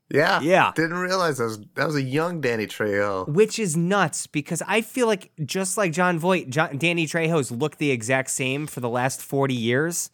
[0.09, 0.73] Yeah, Yeah.
[0.77, 3.29] Didn't realize that was that was a young Danny Trejo.
[3.29, 7.79] Which is nuts because I feel like just like Jon Voight, John, Danny Trejo's looked
[7.79, 10.11] the exact same for the last 40 years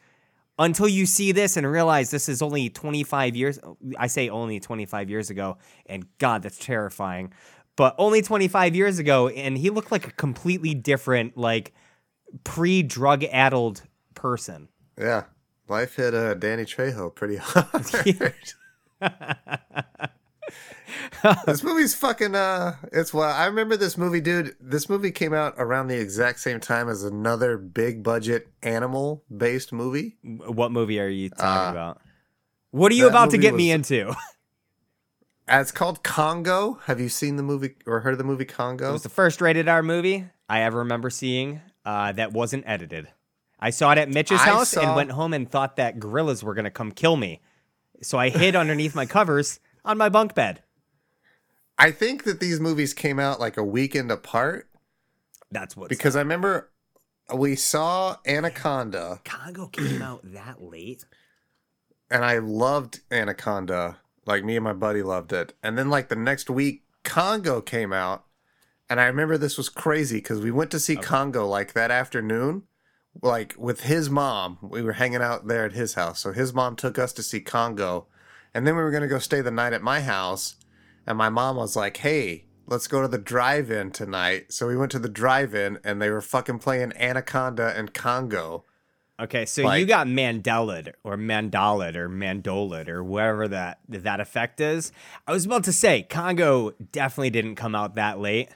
[0.59, 3.59] until you see this and realize this is only 25 years.
[3.98, 7.33] I say only 25 years ago, and God, that's terrifying.
[7.76, 11.72] But only 25 years ago, and he looked like a completely different, like
[12.44, 13.83] pre drug addled
[14.14, 14.68] person.
[14.98, 15.24] Yeah,
[15.68, 18.35] life hit uh, Danny Trejo pretty hard.
[21.46, 25.54] this movie's fucking uh it's well I remember this movie dude this movie came out
[25.56, 31.08] around the exact same time as another big budget animal based movie What movie are
[31.08, 32.00] you talking Uh, about?
[32.70, 34.14] What are you about to get me into?
[35.50, 38.90] Uh, it's called Congo have you seen the movie or heard of the movie Congo
[38.90, 43.08] It was the first rated R movie I ever remember seeing uh, that wasn't edited.
[43.58, 46.54] I saw it at Mitch's I house and went home and thought that gorillas were
[46.54, 47.40] going to come kill me.
[48.02, 50.62] So I hid underneath my covers on my bunk bed.
[51.78, 54.68] I think that these movies came out like a weekend apart
[55.50, 56.70] That's what because I remember
[57.34, 61.04] we saw Anaconda Congo came out that late.
[62.10, 63.98] and I loved Anaconda.
[64.26, 65.54] Like me and my buddy loved it.
[65.62, 68.24] And then like the next week, Congo came out,
[68.88, 71.00] and I remember this was crazy because we went to see oh.
[71.00, 72.64] Congo like that afternoon,
[73.20, 74.59] like with his mom.
[74.62, 77.40] We were hanging out there at his house, so his mom took us to see
[77.40, 78.07] Congo,
[78.55, 80.57] and then we were gonna go stay the night at my house,
[81.07, 84.53] and my mom was like, "Hey." Let's go to the drive-in tonight.
[84.53, 88.64] So we went to the drive-in, and they were fucking playing Anaconda and Congo.
[89.20, 94.90] Okay, so you got Mandalid or Mandalid or Mandolid or wherever that that effect is.
[95.27, 98.48] I was about to say Congo definitely didn't come out that late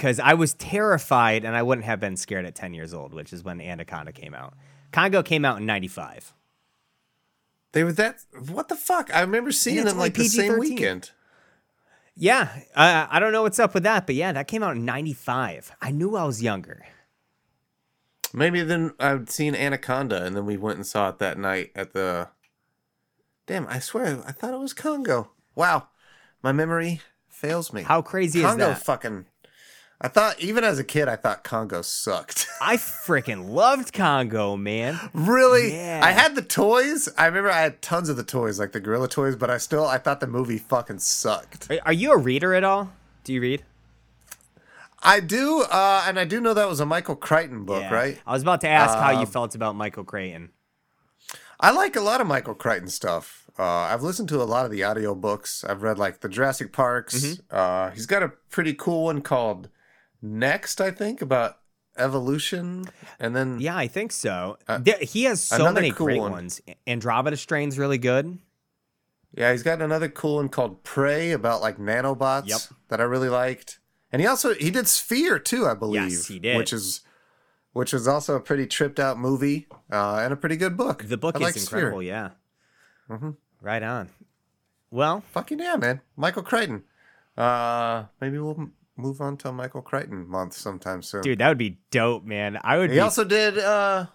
[0.00, 3.34] because I was terrified and I wouldn't have been scared at 10 years old, which
[3.34, 4.54] is when Anaconda came out.
[4.92, 6.32] Congo came out in 95.
[7.72, 8.20] They were that.
[8.48, 9.14] What the fuck?
[9.14, 10.58] I remember seeing them like the same PG-13.
[10.58, 11.10] weekend.
[12.16, 14.86] Yeah, uh, I don't know what's up with that, but yeah, that came out in
[14.86, 15.72] 95.
[15.82, 16.86] I knew I was younger.
[18.32, 21.92] Maybe then I'd seen Anaconda, and then we went and saw it that night at
[21.92, 22.28] the.
[23.46, 23.66] Damn!
[23.68, 25.32] I swear, I thought it was Congo.
[25.54, 25.88] Wow,
[26.42, 27.82] my memory fails me.
[27.82, 28.64] How crazy Congo is that?
[28.64, 29.26] Congo fucking.
[30.02, 32.46] I thought even as a kid, I thought Congo sucked.
[32.62, 34.98] I freaking loved Congo, man.
[35.12, 35.74] really?
[35.74, 36.00] Yeah.
[36.02, 37.08] I had the toys.
[37.18, 39.84] I remember I had tons of the toys, like the gorilla toys, but I still
[39.86, 41.70] I thought the movie fucking sucked.
[41.70, 42.92] Are, are you a reader at all?
[43.24, 43.62] Do you read?
[45.02, 47.94] I do, uh, and I do know that was a Michael Crichton book, Yeah.
[47.94, 48.20] right?
[48.26, 50.50] I was about to ask how you Um, felt about Michael Crichton.
[51.58, 53.50] I like a lot of Michael Crichton stuff.
[53.58, 55.68] Uh, I've listened to a lot of the audiobooks.
[55.68, 57.16] I've read like the Jurassic Parks.
[57.22, 57.42] Mm-hmm.
[57.50, 59.68] Uh, he's got a pretty cool one called
[60.22, 61.58] Next, I think, about
[61.96, 62.86] evolution.
[63.18, 64.58] And then Yeah, I think so.
[64.80, 66.32] There, he has so Uh, many cool great one.
[66.32, 66.60] ones.
[66.86, 68.38] Andromeda Strain's really good.
[69.32, 72.60] yeah, he's got another cool one called Prey about like nanobots Yep.
[72.88, 73.78] that I really liked.
[74.12, 76.10] And he also he did Sphere too, I believe.
[76.10, 76.56] yes, he did.
[76.56, 77.00] Which is
[77.72, 81.04] which is also a pretty tripped out movie uh, and a pretty good book.
[81.04, 81.78] The book I is like Sphere.
[81.78, 82.02] incredible.
[82.02, 82.30] Yeah.
[83.08, 83.30] Mm-hmm.
[83.60, 84.08] Right on.
[84.90, 86.00] Well, Fucking yeah, man.
[86.16, 86.82] Michael Crichton.
[87.36, 91.22] Uh, maybe we'll move on to Michael Crichton month sometime soon.
[91.22, 92.58] dude, that would be dope, man.
[92.62, 93.00] I would He be.
[93.00, 94.06] also did uh,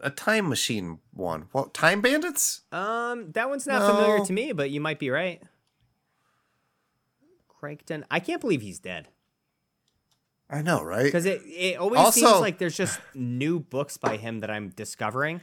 [0.00, 1.46] a time machine one.
[1.52, 2.62] Well, Time Bandits?
[2.72, 5.42] um, that one's not familiar to me, but you might be right.
[7.48, 8.04] Crichton.
[8.10, 9.08] I can't believe he's dead
[10.50, 11.04] I know, right?
[11.04, 14.68] because it it always Also- seems like there's just new books by him that I'm
[14.70, 15.40] discovering.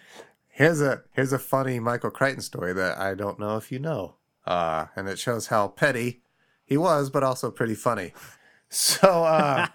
[0.50, 4.16] Here's a here's a funny Michael Crichton story that I don't know if you know.
[4.46, 6.22] Uh, and it shows how petty
[6.66, 8.14] he was, but also pretty funny.
[8.70, 9.68] So uh,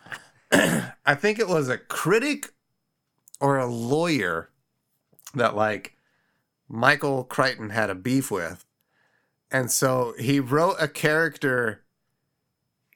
[0.52, 2.52] I think it was a critic
[3.40, 4.50] or a lawyer
[5.34, 5.96] that like
[6.68, 8.64] Michael Crichton had a beef with.
[9.50, 11.84] And so he wrote a character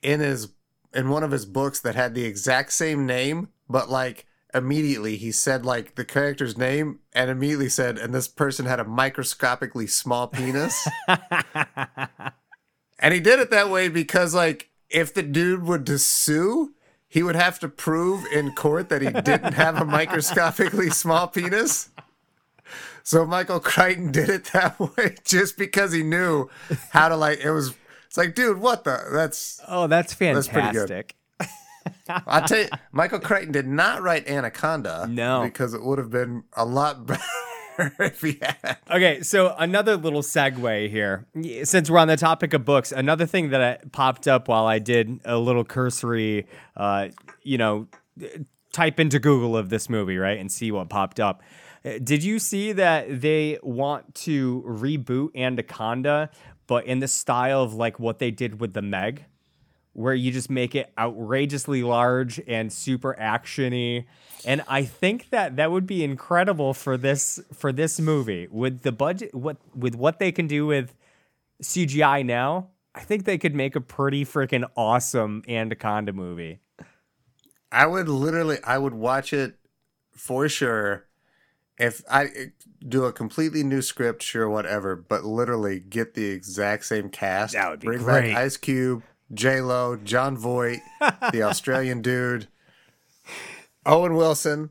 [0.03, 0.53] in his
[0.95, 5.31] in one of his books that had the exact same name, but like immediately he
[5.31, 10.29] said like the character's name and immediately said and this person had a microscopically small
[10.29, 10.89] penis.
[12.99, 16.75] and he did it that way because like if the dude would to sue,
[17.09, 21.91] he would have to prove in court that he didn't have a microscopically small penis.
[23.03, 26.51] So Michael Crichton did it that way just because he knew
[26.91, 27.75] how to like it was
[28.07, 30.89] it's like dude what the that's Oh, that's That's pretty good.
[30.89, 31.15] fantastic.
[32.27, 35.43] I tell you Michael Crichton did not write Anaconda No.
[35.43, 37.23] because it would have been a lot better
[37.79, 41.27] if he had Okay, so another little segue here.
[41.65, 44.79] Since we're on the topic of books, another thing that I popped up while I
[44.79, 47.09] did a little cursory, uh,
[47.43, 47.87] you know,
[48.73, 51.43] type into Google of this movie, right, and see what popped up.
[51.85, 56.31] Uh, Did you see that they want to reboot Anaconda,
[56.67, 59.25] but in the style of like what they did with the Meg?
[59.99, 64.05] Where you just make it outrageously large and super actiony
[64.45, 68.93] and i think that that would be incredible for this for this movie with the
[68.93, 70.95] budget what with what they can do with
[71.63, 76.61] cgi now i think they could make a pretty freaking awesome anaconda movie
[77.71, 79.57] I would literally, I would watch it
[80.13, 81.07] for sure.
[81.79, 82.47] If I eh,
[82.87, 87.55] do a completely new script, sure, whatever, but literally get the exact same cast.
[87.55, 88.33] That would be Bring great.
[88.33, 90.81] back Ice Cube, J Lo, Jon Voight,
[91.33, 92.49] the Australian dude,
[93.85, 94.71] Owen Wilson.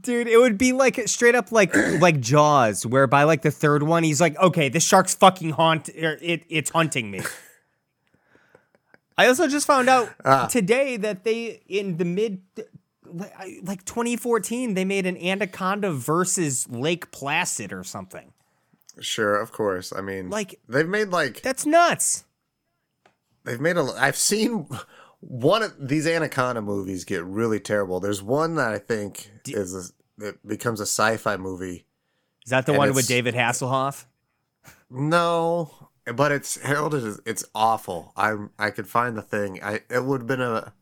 [0.00, 3.82] dude it would be like straight up like like jaws where by like the third
[3.82, 7.20] one he's like okay this shark's fucking haunt er, it it's hunting me
[9.18, 10.08] i also just found out
[10.50, 12.40] today that they in the mid
[13.62, 18.32] like 2014 they made an anaconda versus lake placid or something
[19.00, 19.92] Sure, of course.
[19.92, 22.24] I mean, Like- they've made like that's nuts
[23.44, 23.82] they've made a.
[23.98, 24.66] I've seen
[25.20, 28.00] one of these Anaconda movies get really terrible.
[28.00, 31.86] There's one that I think is a, it becomes a sci-fi movie.
[32.44, 34.04] is that the one with david hasselhoff
[34.90, 35.70] No,
[36.14, 38.12] but it's heralded as it's awful.
[38.16, 39.60] I I could find the thing.
[39.62, 40.72] I it would have been a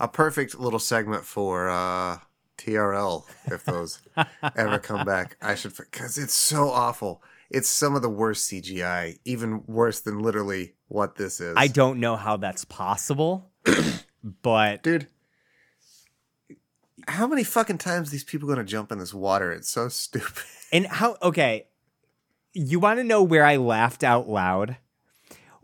[0.00, 2.18] a perfect little segment for uh
[2.56, 4.00] TRL if those
[4.56, 5.36] ever come back.
[5.42, 7.22] I should because it's so awful.
[7.50, 11.54] It's some of the worst CGI, even worse than literally what this is.
[11.56, 13.50] i don't know how that's possible
[14.42, 15.06] but dude.
[17.06, 19.52] How many fucking times these people gonna jump in this water?
[19.52, 20.44] It's so stupid.
[20.70, 21.66] And how okay,
[22.52, 24.76] you want to know where I laughed out loud?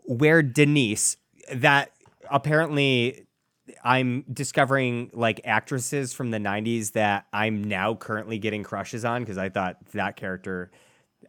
[0.05, 1.19] Where Denise
[1.53, 1.91] that
[2.31, 3.27] apparently
[3.83, 9.37] I'm discovering like actresses from the 90s that I'm now currently getting crushes on because
[9.37, 10.71] I thought that character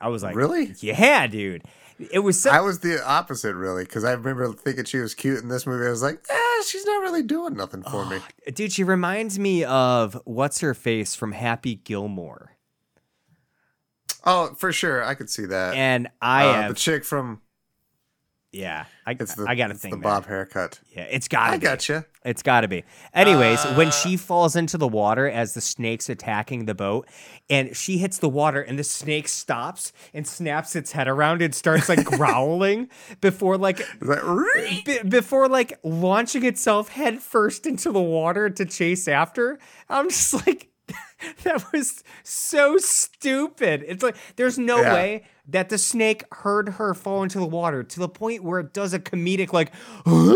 [0.02, 0.74] I was like Really?
[0.80, 1.64] Yeah, dude.
[2.12, 5.42] It was so I was the opposite, really, because I remember thinking she was cute
[5.42, 5.86] in this movie.
[5.88, 8.20] I was like, eh, she's not really doing nothing for me.
[8.54, 12.52] Dude, she reminds me of what's her face from Happy Gilmore.
[14.26, 15.76] Oh, for sure, I could see that.
[15.76, 17.42] And I uh, have the chick from
[18.56, 20.80] yeah, I, the I got to it's think the bob haircut.
[20.96, 22.06] Yeah, it's got I to gotcha.
[22.24, 22.84] It's got to be.
[23.14, 27.08] Anyways, Uh, when she falls into the water as the snake's attacking the boat,
[27.50, 31.54] and she hits the water, and the snake stops and snaps its head around and
[31.54, 32.90] starts like growling
[33.22, 33.82] before like
[34.86, 39.60] b- before like launching itself head first into the water to chase after.
[39.90, 40.70] I'm just like.
[41.44, 43.84] That was so stupid.
[43.88, 44.94] It's like there's no Yeah.
[44.94, 48.74] way that the snake heard her fall into the water to the point where it
[48.74, 49.72] does a comedic like,
[50.06, 50.36] huh?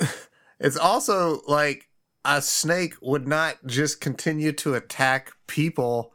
[0.60, 1.88] It's also like
[2.24, 6.12] a snake would not just continue to attack people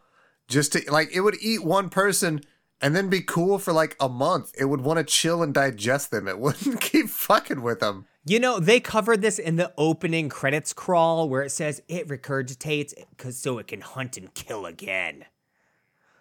[0.48, 2.42] just to like it would eat one person
[2.80, 4.52] and then be cool for like a month.
[4.58, 6.28] It would want to chill and digest them.
[6.28, 8.06] It wouldn't keep fucking with them.
[8.28, 12.94] You know, they covered this in the opening credits crawl where it says it regurgitates
[13.18, 15.26] cause so it can hunt and kill again.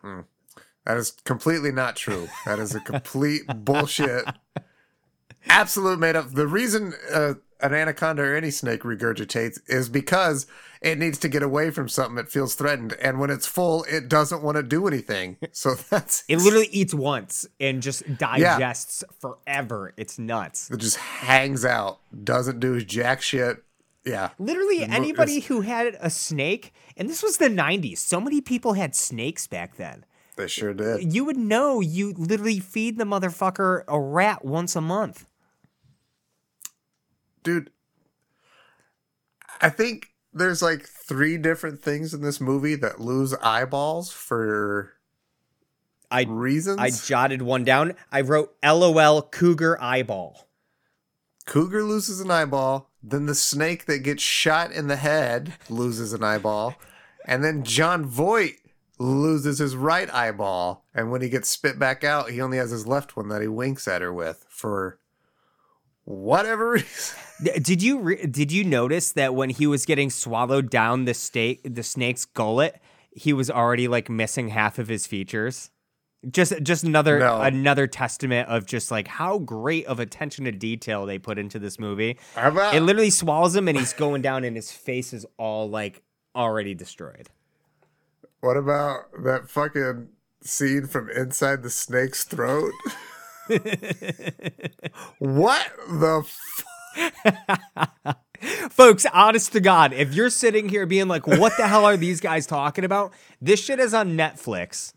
[0.00, 0.20] Hmm.
[0.86, 2.28] That is completely not true.
[2.44, 4.24] That is a complete bullshit.
[5.46, 6.32] Absolute made up.
[6.32, 10.46] The reason uh, an anaconda or any snake regurgitates is because
[10.80, 14.08] it needs to get away from something it feels threatened, and when it's full, it
[14.08, 15.36] doesn't want to do anything.
[15.52, 19.92] So that's It literally eats once and just digests forever.
[19.96, 20.70] It's nuts.
[20.70, 20.78] it.
[20.78, 23.62] Just hangs out, doesn't do jack shit.
[24.06, 28.42] Yeah, Literally, anybody it's- who had a snake, and this was the 90s, so many
[28.42, 30.04] people had snakes back then.
[30.36, 31.12] They sure did.
[31.14, 35.26] You would know you literally feed the motherfucker a rat once a month.
[37.42, 37.70] dude
[39.60, 44.94] i think there's like three different things in this movie that lose eyeballs for
[46.10, 47.94] I reasons I jotted one down.
[48.12, 50.48] I wrote LOL cougar eyeball.
[51.46, 56.24] cougar loses an eyeball then the snake that gets shot in the head loses an
[56.24, 56.76] eyeball
[57.26, 58.56] and then Jon Voight
[58.98, 62.86] loses his right eyeball and when he gets spit back out he only has his
[62.86, 64.98] left one that he winks at her with for
[66.04, 67.16] whatever reason.
[67.62, 71.60] Did you re- did you notice that when he was getting swallowed down the snake
[71.64, 72.80] the snake's gullet,
[73.10, 75.70] he was already like missing half of his features?
[76.30, 77.40] Just just another No.
[77.40, 81.78] another testament of just like how great of attention to detail they put into this
[81.78, 82.16] movie.
[82.36, 86.02] About It literally swallows him and he's going down and his face is all like
[86.36, 87.28] already destroyed.
[88.44, 90.08] What about that fucking
[90.42, 92.72] scene from inside the snake's throat?
[95.18, 98.16] what the f-
[98.70, 102.20] Folks, honest to God, if you're sitting here being like, what the hell are these
[102.20, 103.12] guys talking about?
[103.40, 104.92] This shit is on Netflix.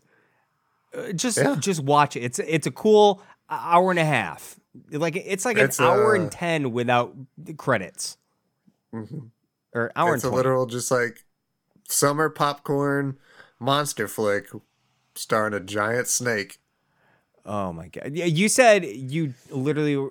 [0.94, 1.56] Uh, just Yeah.
[1.58, 2.20] just watch it.
[2.24, 4.58] It's it's a cool hour and a half.
[4.90, 8.16] Like it's like an It's, hour uh, and ten without the credits.
[8.92, 9.00] Or
[9.96, 10.14] hour Mm-hmm.
[10.14, 10.36] It's a and 20.
[10.36, 11.24] literal just like
[11.88, 13.16] summer popcorn
[13.60, 14.48] monster flick
[15.14, 16.58] starring a giant snake.
[17.44, 18.12] Oh my god!
[18.14, 20.08] Yeah, you said you literally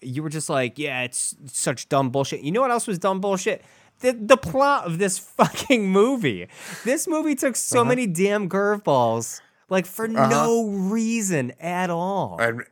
[0.00, 2.40] you were just like, yeah, it's such dumb bullshit.
[2.40, 3.62] You know what else was dumb bullshit?
[4.00, 6.48] The the plot of this fucking movie.
[6.84, 7.88] This movie took so Uh-huh.
[7.88, 12.36] many damn curveballs, like for no reason at all.
[12.40, 12.62] And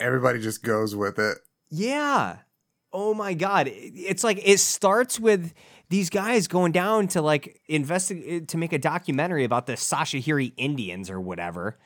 [0.00, 1.38] everybody just goes with it.
[1.70, 2.38] Yeah.
[2.92, 3.68] Oh my god.
[3.72, 5.52] It's like it starts with
[5.90, 11.10] these guys going down to like investigate to make a documentary about the Sashahiri Indians
[11.10, 11.78] or whatever.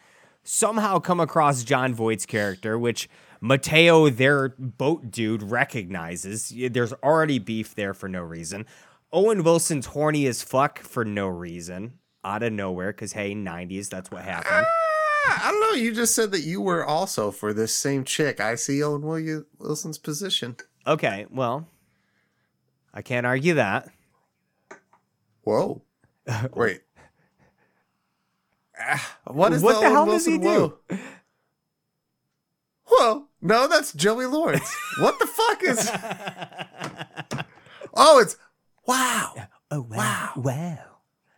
[0.45, 3.09] Somehow come across Jon Voight's character, which
[3.41, 6.53] Mateo, their boat dude, recognizes.
[6.71, 8.67] There's already beef there for no reason.
[9.11, 14.11] Owen Wilson's horny as fuck for no reason, out of nowhere, because hey, 90s, that's
[14.11, 14.67] what happened.
[15.27, 15.73] Ah, I don't know.
[15.73, 18.39] You just said that you were also for this same chick.
[18.39, 20.57] I see Owen Wilson's position.
[20.87, 21.69] Okay, well,
[22.95, 23.89] I can't argue that.
[25.43, 25.83] Whoa.
[26.55, 26.81] Wait.
[28.81, 30.79] Ah, what is What the Owen hell does he do?
[30.89, 30.99] Whoa?
[32.87, 33.29] Whoa.
[33.43, 34.75] No, that's Joey Lawrence.
[35.01, 35.91] what the fuck is.
[37.97, 38.37] Oh, it's.
[38.87, 39.35] Wow.
[39.71, 40.33] Oh wow!
[40.37, 40.79] Wow!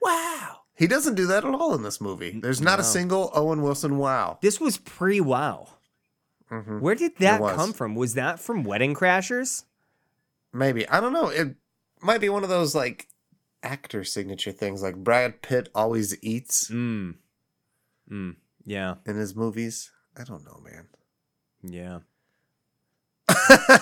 [0.01, 0.57] Wow.
[0.75, 2.39] He doesn't do that at all in this movie.
[2.41, 4.39] There's not a single Owen Wilson wow.
[4.41, 5.69] This was pre Wow.
[6.51, 6.81] Mhm.
[6.81, 7.95] Where did that come from?
[7.95, 9.65] Was that from Wedding Crashers?
[10.53, 10.89] Maybe.
[10.89, 11.29] I don't know.
[11.29, 11.57] It
[12.03, 13.09] might be one of those like
[13.63, 17.15] actor signature things like Brad Pitt always eats Mm.
[18.11, 18.37] Mm.
[18.65, 18.95] Yeah.
[19.05, 19.91] in his movies.
[20.17, 20.87] I don't know, man.
[21.63, 21.99] Yeah.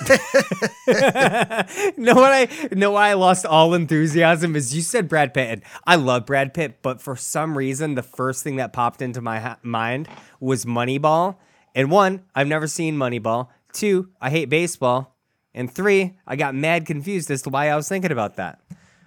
[1.96, 5.62] know what I know why I lost all enthusiasm is you said Brad Pitt and
[5.86, 9.38] I love Brad Pitt, but for some reason the first thing that popped into my
[9.40, 10.08] ha- mind
[10.40, 11.36] was Moneyball.
[11.74, 13.48] And one, I've never seen Moneyball.
[13.72, 15.13] Two, I hate baseball.
[15.54, 18.60] And three, I got mad confused as to why I was thinking about that.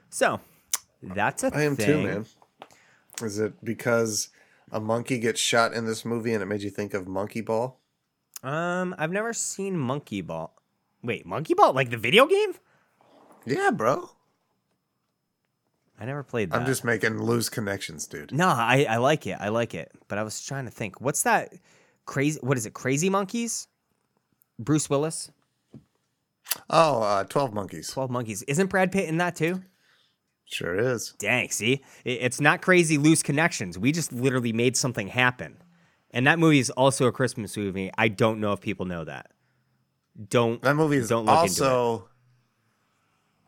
[0.10, 0.39] So
[1.01, 1.86] that's a I am thing.
[1.86, 2.25] too, man.
[3.21, 4.29] Is it because
[4.71, 7.79] a monkey gets shot in this movie and it made you think of Monkey Ball?
[8.43, 10.53] Um, I've never seen Monkey Ball.
[11.03, 12.53] Wait, Monkey Ball, like the video game?
[13.45, 14.12] Yeah, bro.
[15.99, 16.60] I never played that.
[16.60, 18.31] I'm just making loose connections, dude.
[18.31, 19.38] No, I, I like it.
[19.39, 19.91] I like it.
[20.07, 21.01] But I was trying to think.
[21.01, 21.53] What's that
[22.05, 22.73] crazy what is it?
[22.73, 23.67] Crazy Monkeys?
[24.60, 25.31] Bruce Willis?
[26.69, 27.89] Oh, uh, 12 Monkeys.
[27.89, 28.43] 12 Monkeys.
[28.43, 29.61] Isn't Brad Pitt in that too?
[30.45, 31.13] Sure is.
[31.19, 31.83] Dang, see?
[32.05, 33.77] It's not crazy loose connections.
[33.77, 35.57] We just literally made something happen.
[36.11, 37.91] And that movie is also a Christmas movie.
[37.97, 39.31] I don't know if people know that.
[40.29, 41.67] Don't That movie is don't look into it.
[41.67, 42.09] also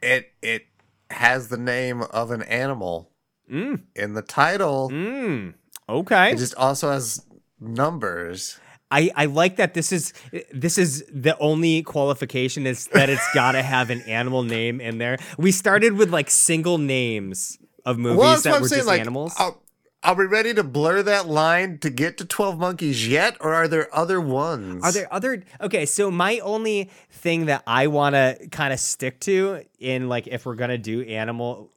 [0.02, 0.66] it it
[1.10, 3.12] has the name of an animal
[3.52, 3.82] Mm.
[3.96, 4.90] in the title.
[4.92, 5.56] Mm.
[5.90, 6.34] Okay.
[6.34, 7.26] It just also has
[7.60, 8.60] numbers.
[8.92, 10.14] I, I like that this is
[10.52, 14.98] this is the only qualification is that it's got to have an animal name in
[14.98, 15.18] there.
[15.38, 18.80] We started with like single names of movies Well, that were saying.
[18.80, 19.36] just Like, animals.
[19.38, 19.56] Are,
[20.02, 23.68] are we ready to blur that line to get to 12 Monkeys yet, or are
[23.68, 24.84] there other ones?
[24.84, 29.20] Are there other Okay, so my only thing that I want to kind of stick
[29.22, 31.72] to in like if we're going to do animal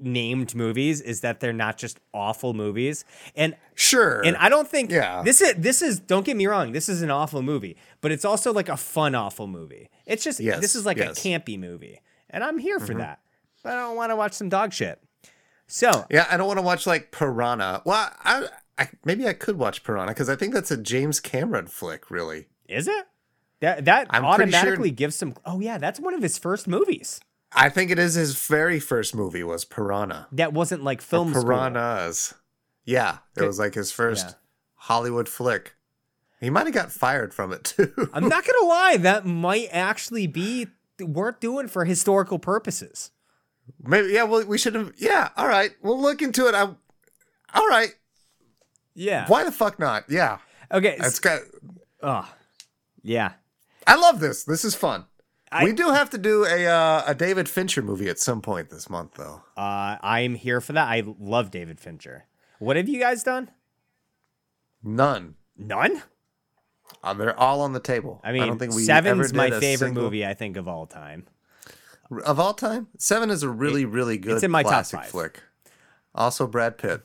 [0.00, 3.04] named movies is that they're not just awful movies.
[3.36, 4.20] And Sure.
[4.24, 5.22] And I don't think Yeah.
[5.24, 8.24] this is this is don't get me wrong, this is an awful movie, but it's
[8.24, 9.88] also like a fun awful movie.
[10.06, 11.18] It's just Yes, this is like yes.
[11.20, 11.28] Mm-hmm.
[11.28, 12.00] a campy movie.
[12.30, 13.20] And I'm here for that.
[13.62, 15.02] But I don't want to watch some dog shit.
[15.66, 17.82] So, yeah, I don't want to watch like Piranha.
[17.84, 18.48] Well, I,
[18.78, 22.46] I maybe I could watch Piranha because I think that's a James Cameron flick, really.
[22.68, 23.06] is it?
[23.60, 26.66] That that I'm pretty sure- automatically gives some Oh yeah, that's one of his first
[26.66, 27.20] movies.
[27.52, 30.28] I think it is his very first movie was Piranha.
[30.32, 31.42] That wasn't like film school.
[31.44, 32.34] Piranhas.
[32.84, 34.34] Yeah, it was like his first Yeah.
[34.74, 35.74] Hollywood flick.
[36.40, 37.92] He might have got fired from it too.
[38.12, 40.68] I'm not gonna lie, that might actually be
[41.00, 43.10] worth doing for historical purposes.
[43.82, 44.24] Maybe yeah.
[44.24, 44.92] Well, we should have.
[44.96, 45.28] Yeah.
[45.36, 45.70] All right.
[45.82, 46.54] We'll look into it.
[46.54, 46.76] I'm.
[47.54, 47.90] All right.
[48.94, 49.26] Yeah.
[49.28, 50.04] Why the fuck not?
[50.08, 50.38] Yeah.
[50.72, 50.96] Okay.
[50.98, 51.40] It's got.
[52.02, 52.28] Oh,
[53.02, 53.32] yeah.
[53.86, 54.44] I love this.
[54.44, 55.04] This is fun.
[55.52, 58.70] I- we do have to do a uh, a David Fincher movie at some point
[58.70, 59.42] this month, though.
[59.56, 60.86] Uh, I'm here for that.
[60.88, 62.26] I love David Fincher.
[62.60, 63.50] What have you guys done?
[64.82, 65.34] None.
[65.56, 66.02] None.
[67.02, 68.20] Uh, they're all on the table.
[68.24, 70.24] I mean, don't think we Seven's ever my favorite single- movie.
[70.26, 71.26] I think of all time.
[72.24, 72.88] of all time.
[72.98, 75.06] Seven is a really, really good it's in my top five.
[75.06, 75.40] flick.
[76.14, 77.02] Also, Brad Pitt.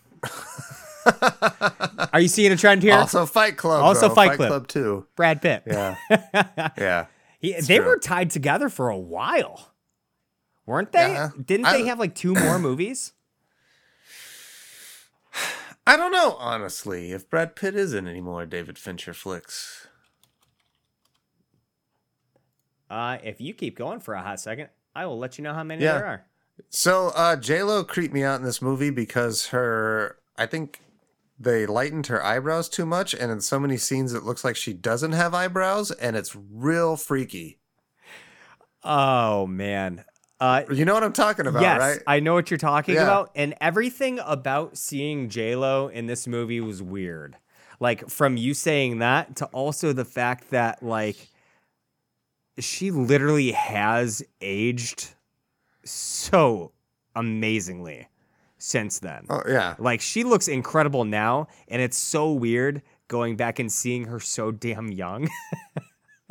[2.14, 2.94] Are you seeing a trend here?
[2.96, 3.84] Also, Fight Club.
[3.84, 4.16] Also bro.
[4.16, 4.50] Fight Club.
[4.50, 5.06] Club too.
[5.16, 5.64] Brad Pitt.
[5.68, 5.96] Yeah,
[6.78, 7.06] yeah.
[7.46, 7.86] He, they true.
[7.86, 9.74] were tied together for a while,
[10.66, 11.08] weren't they?
[11.14, 11.30] Yeah.
[11.44, 13.14] Didn't I- they have like two more movies?
[15.88, 19.88] I don't know, honestly, if Brad Pitt is in any more David Fincher flicks.
[22.90, 25.64] Uh, if you keep going for a hot second, I will let you know how
[25.64, 25.94] many Yeah.
[25.94, 26.26] there are.
[26.70, 30.80] So uh J Lo creeped me out in this movie because her I think
[31.40, 34.74] they lightened her eyebrows too much, and in so many scenes it looks like she
[34.74, 37.60] doesn't have eyebrows, and it's real freaky.
[38.84, 40.06] Oh man.
[40.40, 42.00] Uh, You know what I'm talking about, yes, right?
[42.08, 43.04] I know what you're talking Yeah.
[43.04, 47.38] about, and everything about seeing J Lo in this movie was weird.
[47.80, 51.30] Like from you saying that to also the fact that like
[52.60, 55.10] she literally has aged
[55.84, 56.72] so
[57.16, 58.08] amazingly
[58.66, 59.26] since then.
[59.30, 59.76] oh yeah.
[59.78, 64.52] Like she looks incredible now, and it's so weird going back and seeing her so
[64.52, 65.30] damn young.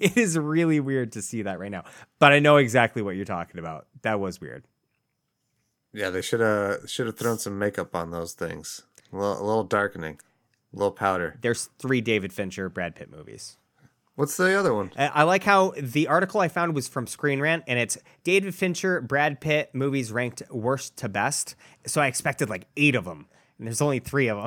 [0.00, 1.84] it is really weird to see that right now.
[2.20, 3.88] But I know exactly what you're talking about.
[4.02, 4.64] That was weird.
[5.92, 8.82] Yeah, they should have should have thrown some makeup on those things.
[9.12, 10.20] A little, a little darkening,
[10.72, 11.38] a little powder.
[11.40, 13.56] There's three David Fincher Brad Pitt movies.
[14.16, 14.92] What's the other one?
[14.96, 18.54] I I like how the article I found was from Screen Rant, and it's David
[18.54, 21.56] Fincher, Brad Pitt movies ranked worst to best.
[21.86, 23.26] So I expected like eight of them,
[23.58, 24.38] and there's only three of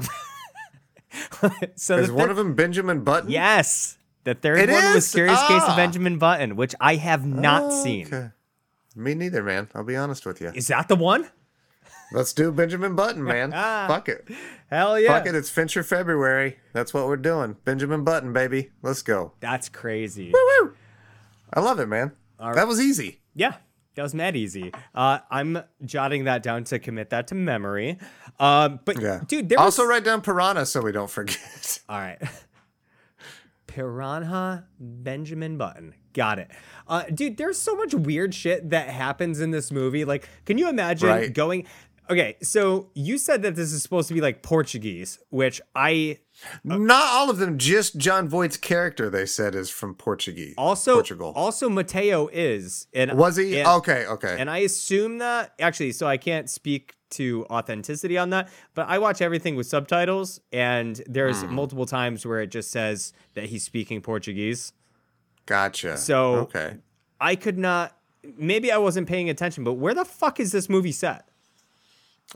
[1.41, 1.51] them.
[1.75, 3.29] so Is the one of them Benjamin Button?
[3.29, 3.97] Yes.
[4.23, 5.13] The third It one was is?
[5.13, 5.71] Curious Case Ah.
[5.71, 8.07] of Benjamin Button, which I have not seen.
[8.07, 8.29] Okay.
[8.95, 9.69] Me neither, man.
[9.75, 10.51] I'll be honest with you.
[10.53, 11.29] Is that the one?
[12.13, 13.51] Let's do Benjamin Button, man.
[13.87, 14.27] Fuck it.
[14.69, 15.09] Hell yeah.
[15.17, 15.35] Fuck it.
[15.35, 16.57] It's Fincher February.
[16.73, 17.57] That's what we're doing.
[17.65, 18.71] Benjamin Button, baby.
[18.81, 19.33] Let's go.
[19.39, 20.31] That's crazy.
[20.33, 20.73] Woo!
[21.53, 22.13] I love it, man.
[22.39, 23.21] That was easy.
[23.35, 23.55] Yeah.
[23.95, 24.71] That was mad easy.
[24.93, 27.97] Uh, I'm jotting that down to commit that to memory.
[28.39, 29.21] Um, but Yeah.
[29.27, 31.79] dude, there also was write down Piranha so we don't forget.
[31.89, 32.21] all right.
[33.65, 35.93] Piranha Benjamin Button.
[36.13, 36.49] Got it.
[36.87, 40.05] Uh, dude, there's so much weird shit that happens in this movie.
[40.05, 41.33] Like, can you imagine Right.
[41.33, 41.67] going?
[42.09, 46.19] Okay, so you said that this is supposed to be like Portuguese, which I
[46.63, 47.57] Not all of them.
[47.57, 49.09] Just Jon Voight's character.
[49.09, 50.53] They said is from Portuguese.
[50.57, 51.33] also Portugal.
[51.35, 53.59] also Mateo is and was he?
[53.59, 54.05] and- okay.
[54.05, 54.35] Okay.
[54.39, 58.99] And I assume that actually, so I can't speak to authenticity on that, but I
[58.99, 61.53] watch everything with subtitles, and there's Hmm.
[61.55, 64.73] multiple times where it just says that he's speaking Portuguese.
[65.45, 65.97] gotcha.
[65.97, 66.75] So- okay.
[67.19, 67.97] I could not.
[68.37, 71.26] Maybe I wasn't paying attention, but where the fuck is this movie set?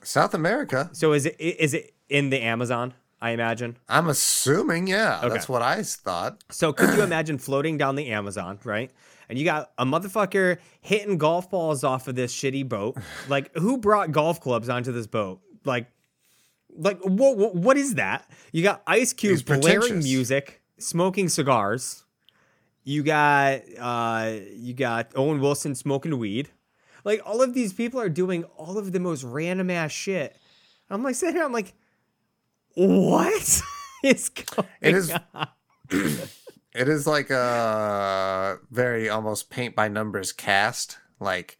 [0.03, 0.89] South America.
[0.93, 2.93] So is it is it in the Amazon?
[3.21, 3.77] I imagine.
[3.87, 4.87] I'm assuming.
[4.87, 5.19] Yeah.
[5.19, 5.29] Okay.
[5.29, 6.43] That's what I thought.
[6.49, 8.91] So could you imagine floating down the Amazon, right?
[9.29, 12.97] And you got a motherfucker hitting golf balls off of this shitty boat.
[13.29, 15.39] Like, who brought golf clubs onto this boat?
[15.63, 15.87] Like,
[16.75, 17.37] like what?
[17.37, 18.29] What, what is that?
[18.51, 22.03] You got Ice Cube He's blaring music, smoking cigars.
[22.83, 26.49] You got uh, you got Owen Wilson smoking weed.
[27.03, 30.35] Like all of these people are doing all of the most random ass shit.
[30.89, 31.73] I'm like sitting here, I'm like,
[32.75, 33.61] what
[34.03, 35.47] is going It is- on?
[36.73, 40.99] It is like a very almost paint by numbers cast.
[41.19, 41.57] Like,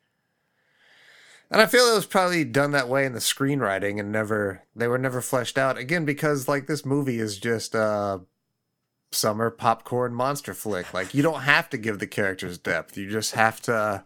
[1.50, 4.88] and I feel it was probably done that way in the screenwriting and never, they
[4.88, 5.78] were never fleshed out.
[5.78, 8.22] Again, because like this movie is just a
[9.12, 10.94] summer popcorn monster flick.
[10.94, 12.96] Like, you don't have to give the characters depth.
[12.98, 14.06] You just have to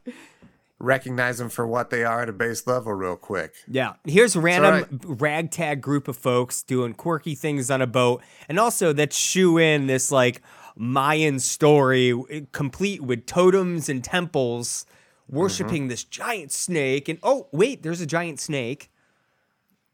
[0.86, 3.54] recognize them for what they are at a base level real quick.
[3.68, 5.22] Yeah, here's a random alright.
[5.22, 9.88] ragtag group of folks doing quirky things on a boat, and also that shoe in
[9.88, 10.42] this like
[10.78, 14.86] Mayan story, eh, complete with totems and temples,
[15.28, 15.90] worshiping Mm-hmm.
[15.90, 17.08] this giant snake.
[17.10, 18.92] And oh, wait, there's a giant snake.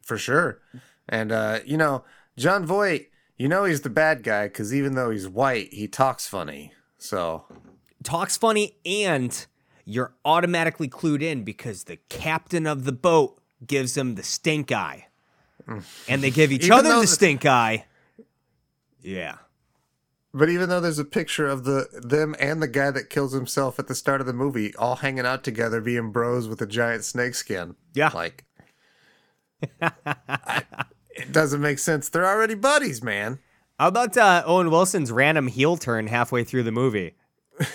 [0.01, 0.59] For sure.
[1.07, 2.03] And, uh, you know,
[2.37, 6.27] Jon Voight, you know he's the bad guy because even though he's white, he talks
[6.27, 6.73] funny.
[6.97, 7.45] So.
[8.03, 9.45] Talks funny, and
[9.85, 15.07] you're automatically clued in because the captain of the boat gives them the stink eye,
[16.07, 17.85] and they give each Even other the the- stink eye.
[19.01, 19.37] Yeah.
[20.33, 23.79] But even though there's a picture of the them and the guy that kills himself
[23.79, 27.03] at the start of the movie all hanging out together being bros with a giant
[27.03, 27.75] snake skin.
[27.93, 28.11] Yeah.
[28.13, 28.45] Like
[29.81, 30.63] I-
[31.09, 32.07] it doesn't make sense.
[32.09, 33.39] They're already buddies, man.
[33.77, 37.15] How about uh, Owen Wilson's random heel turn halfway through the movie?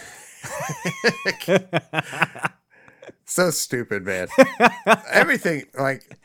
[3.25, 4.29] so stupid, man.
[5.11, 6.17] Everything like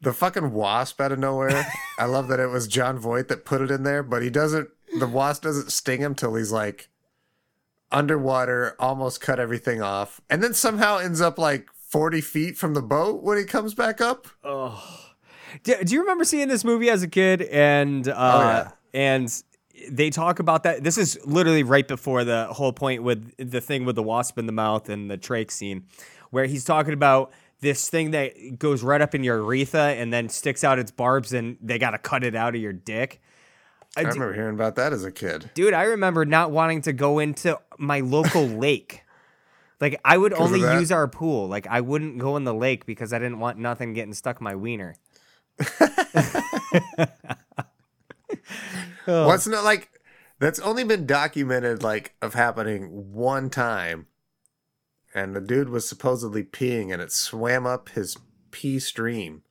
[0.00, 1.66] the fucking wasp out of nowhere.
[1.98, 4.68] I love that it was Jon Voight that put it in there, but he doesn't.
[4.98, 6.88] The wasp doesn't sting him till he's like
[7.92, 12.82] underwater, almost cut everything off, and then somehow ends up like forty feet from the
[12.82, 14.26] boat when he comes back up.
[15.64, 17.42] Do, do you remember seeing this movie as a kid?
[17.42, 18.70] And uh, Oh, yeah.
[18.94, 19.42] and
[19.88, 20.84] they talk about that.
[20.84, 24.46] This is literally right before the whole point with the thing with the wasp in
[24.46, 25.84] the mouth and the trach scene,
[26.30, 30.28] where he's talking about this thing that goes right up in your urethra and then
[30.28, 33.20] sticks out its barbs, and they got to cut it out of your dick.
[33.96, 35.50] I remember hearing about that as a kid.
[35.54, 39.02] Dude, I remember not wanting to go into my local lake.
[39.80, 41.48] Like I would only use our pool.
[41.48, 44.44] Like I wouldn't go in the lake because I didn't want nothing getting stuck in
[44.44, 44.94] my wiener.
[49.06, 49.26] Oh.
[49.26, 49.90] Wasn't like
[50.38, 54.06] that's only been documented like of happening one time,
[55.14, 58.16] and the dude was supposedly peeing and it swam up his
[58.50, 59.42] pee stream.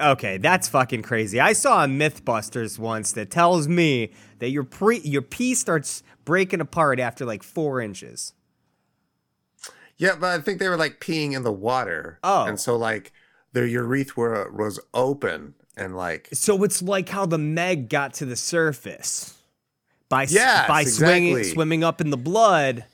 [0.00, 1.40] Okay, that's fucking crazy.
[1.40, 6.60] I saw a MythBusters once that tells me that your pre your pee starts breaking
[6.60, 8.34] apart after like four inches.
[9.96, 12.18] Yeah, but I think they were like peeing in the water.
[12.22, 12.44] Oh.
[12.44, 13.12] and so like
[13.52, 18.36] their urethra was open and like So it's like how the Meg got to the
[18.36, 19.34] surface
[20.08, 21.52] by Yes, by swinging exactly.
[21.52, 22.84] swimming up in the blood.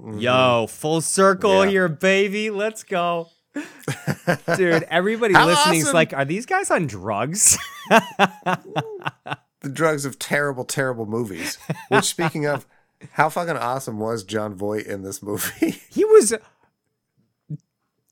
[0.00, 0.18] Mm-hmm.
[0.20, 1.70] Yo, full circle Yeah.
[1.70, 2.50] here, baby.
[2.50, 3.28] Let's go.
[4.56, 7.58] Dude, everybody How listening's awesome- like, are these guys on drugs?
[7.90, 11.58] the drugs of terrible, terrible movies.
[11.88, 12.66] Which speaking of,
[13.12, 15.70] how fucking awesome was Jon Voight in this movie?
[15.90, 16.32] he was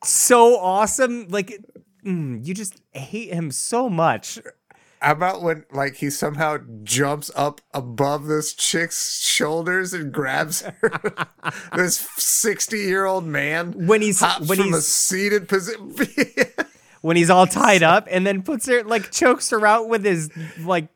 [0.05, 1.29] so awesome.
[1.29, 1.59] Like,
[2.05, 4.39] mm, you just hate him so much.
[5.01, 11.01] How about when like he somehow jumps up above this chick's shoulders and grabs her?
[11.75, 15.95] this sixty-year-old man When he's- when from a he's- seated position.
[17.01, 20.29] when he's all tied up and then puts her like chokes her out with his
[20.59, 20.89] like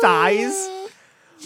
[0.00, 0.68] thighs.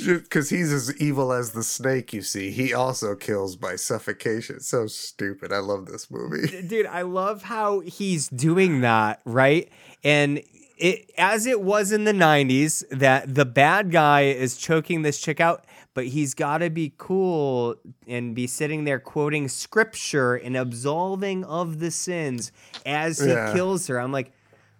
[0.05, 2.51] Because he's as evil as the snake, you see.
[2.51, 4.61] He also kills by suffocation.
[4.61, 5.53] So stupid.
[5.53, 6.63] I love this movie.
[6.63, 9.69] Dude, I love how he's doing that, right?
[10.03, 10.43] And
[10.79, 15.39] it as it was in the 90s that the bad guy is choking this chick
[15.41, 17.75] out, but he's got to be cool
[18.07, 22.53] and be sitting there quoting scripture and absolving of the sins
[22.87, 23.53] as he Yeah.
[23.53, 24.01] kills her.
[24.01, 24.33] I'm like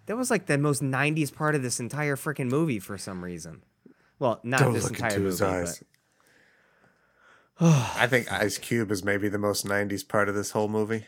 [0.07, 3.61] that was like the most 90s part of this entire freaking movie for some reason.
[4.21, 5.83] Well, not Don't this look entire into movie, his eyes.
[7.59, 11.05] I think Ice Cube is maybe the most 90s part of this whole movie.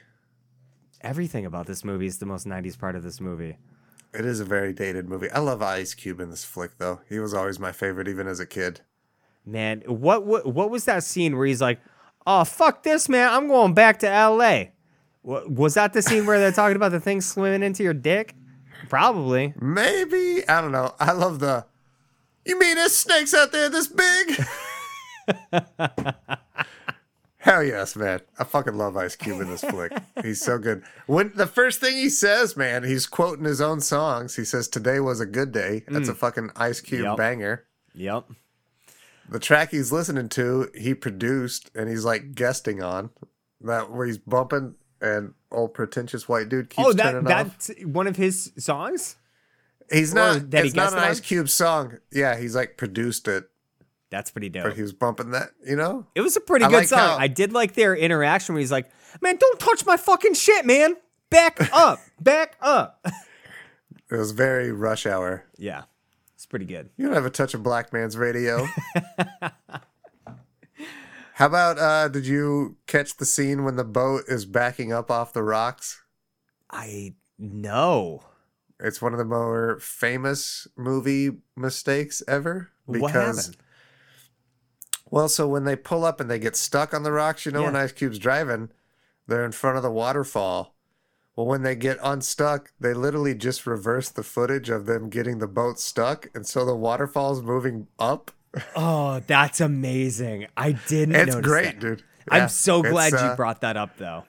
[1.01, 3.57] everything about this movie is the most 90s part of this movie.
[4.13, 5.29] It is a very dated movie.
[5.29, 7.01] I love Ice Cube in this flick, though.
[7.07, 8.81] He was always my favorite, even as a kid.
[9.45, 11.79] Man, what what what was that scene where he's like,
[12.25, 13.29] "Oh fuck this, man!
[13.29, 14.71] I'm going back to L.A."
[15.21, 18.35] Wa- Was that the scene where they're talking about the thing swimming into your dick?
[18.89, 19.53] Probably.
[19.59, 20.47] Maybe.
[20.47, 20.93] I don't know.
[20.99, 21.65] I love the.
[22.45, 24.45] You mean there's snakes out there this big?
[27.37, 28.21] Hell yes, man.
[28.39, 29.91] I fucking love Ice Cube in this flick.
[30.21, 30.83] He's so good.
[31.07, 34.37] When the first thing he says, man, he's quoting his own songs.
[34.37, 35.83] He says, Today was a good day.
[35.89, 36.17] That's a mm.
[36.17, 37.17] fucking Ice Cube Yep.
[37.17, 37.65] banger.
[37.95, 38.29] Yep.
[39.29, 43.09] The track he's listening to, he produced and he's like guesting on.
[43.59, 47.57] That where he's bumping and old pretentious white dude keeps oh, that turning off.
[47.57, 49.17] that's one of his songs.
[49.91, 50.49] He's not.
[50.51, 50.99] that he not an?
[50.99, 51.97] Ice Cube song.
[52.11, 53.45] Yeah, he's like produced it,
[54.09, 54.63] That's pretty dope.
[54.63, 55.51] but he was bumping that.
[55.65, 56.99] You know, It was a pretty I good like song.
[56.99, 58.89] how- I did like their interaction where he's like,
[59.21, 60.95] "Man, don't touch my fucking shit, man.
[61.29, 63.05] Back up, back up."
[64.11, 65.45] it was very rush hour.
[65.57, 65.83] yeah,
[66.35, 66.89] it's pretty good.
[66.97, 68.67] You don't have a touch of black man's radio.
[71.35, 75.33] How about uh did you catch the scene when the boat is backing up off
[75.33, 76.03] the rocks?
[76.69, 78.23] I know.
[78.83, 82.69] It's one of the more famous movie mistakes ever.
[82.85, 83.55] what happened?
[85.09, 87.63] Well, so when they pull up and they get stuck on the rocks, you know,
[87.63, 88.69] when Ice Cube's driving,
[89.25, 90.75] they're in front of the waterfall.
[91.35, 95.47] Well, when they get unstuck, they literally just reverse the footage of them getting the
[95.47, 98.31] boat stuck, and so the waterfall's moving up.
[98.75, 100.45] Oh, that's amazing.
[100.55, 101.15] I didn't.
[101.15, 101.79] It's great, that.
[101.79, 102.03] dude.
[102.31, 104.25] Yeah, I'm so glad it's, you uh, brought that up, though.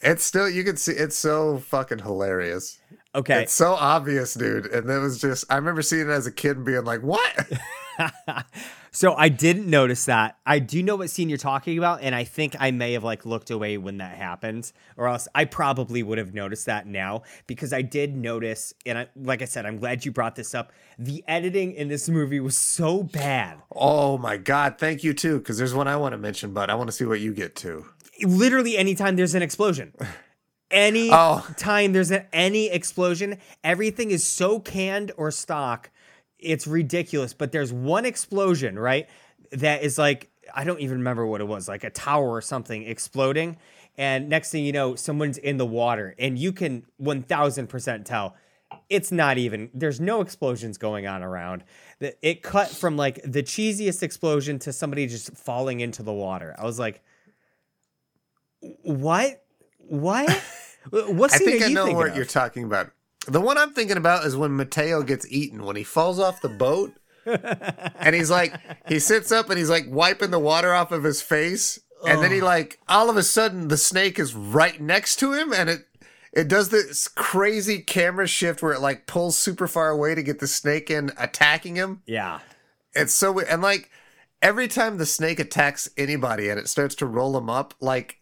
[0.00, 2.80] It's still you can see it's so fucking hilarious.
[3.14, 4.66] Okay, It's so obvious, dude.
[4.66, 7.52] And it was just I remember seeing it as a kid and being like, "What?"
[8.90, 10.38] So I didn't notice that.
[10.46, 13.26] I do know what scene you're talking about, and I think I may have like
[13.26, 17.72] looked away when that happened, or else I probably would have noticed that now because
[17.72, 18.72] I did notice.
[18.86, 20.72] And I, like I said, I'm glad you brought this up.
[20.98, 23.58] The editing in this movie was so bad.
[23.72, 26.74] Oh my god, thank you too, because there's one I want to mention, but I
[26.74, 27.86] want to see what you get to.
[28.22, 29.92] Literally, anytime there's an explosion.
[30.70, 31.46] Any Oh.
[31.56, 35.90] time there's a, any explosion, everything is so canned or stock,
[36.38, 37.32] it's ridiculous.
[37.32, 39.08] But there's one explosion, right?
[39.52, 42.82] That is like I don't even remember what it was, like a tower or something
[42.82, 43.56] exploding,
[43.96, 48.06] and next thing you know, someone's in the water, and you can one thousand percent
[48.06, 48.36] tell
[48.90, 49.70] it's not even.
[49.72, 51.64] There's no explosions going on around.
[52.00, 56.54] It cut from like the cheesiest explosion to somebody just falling into the water.
[56.58, 57.02] I was like,
[58.82, 59.42] what?
[59.88, 60.30] What?
[60.90, 62.16] What I scene think are I you know what of?
[62.16, 62.90] you're talking about.
[63.26, 66.48] The one I'm thinking about is when Mateo gets eaten, when he falls off the
[66.48, 66.94] boat,
[67.26, 68.54] and he's like,
[68.88, 72.32] he sits up and he's like wiping the water off of his face, and then
[72.32, 75.86] he like, all of a sudden, the snake is right next to him, and it
[76.32, 80.38] it does this crazy camera shift where it like pulls super far away to get
[80.38, 82.02] the snake in attacking him.
[82.06, 82.40] Yeah.
[82.94, 83.48] It's so weird.
[83.48, 83.90] and like
[84.40, 88.18] every time the snake attacks anybody and it starts to roll them up, like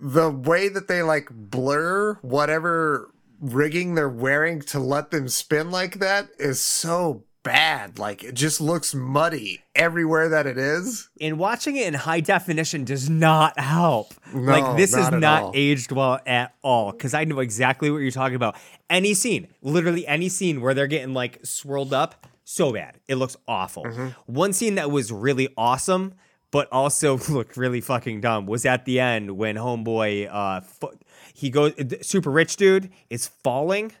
[0.00, 3.10] the way that they like blur whatever
[3.40, 7.98] rigging they're wearing to let them spin like that is so bad.
[7.98, 11.08] Like it just looks muddy everywhere that it is.
[11.20, 14.12] And watching it in high definition does not help.
[14.34, 15.52] No, like this not is not all.
[15.54, 18.56] aged well at all because I know exactly what you're talking about.
[18.90, 22.98] Any scene, literally any scene where they're getting like swirled up, so bad.
[23.08, 23.84] It looks awful.
[23.84, 24.08] Mm-hmm.
[24.26, 26.14] One scene that was really awesome,
[26.50, 30.98] but also looked really fucking dumb was at the end when homeboy uh fu-
[31.34, 31.72] he goes
[32.02, 33.92] super rich dude is falling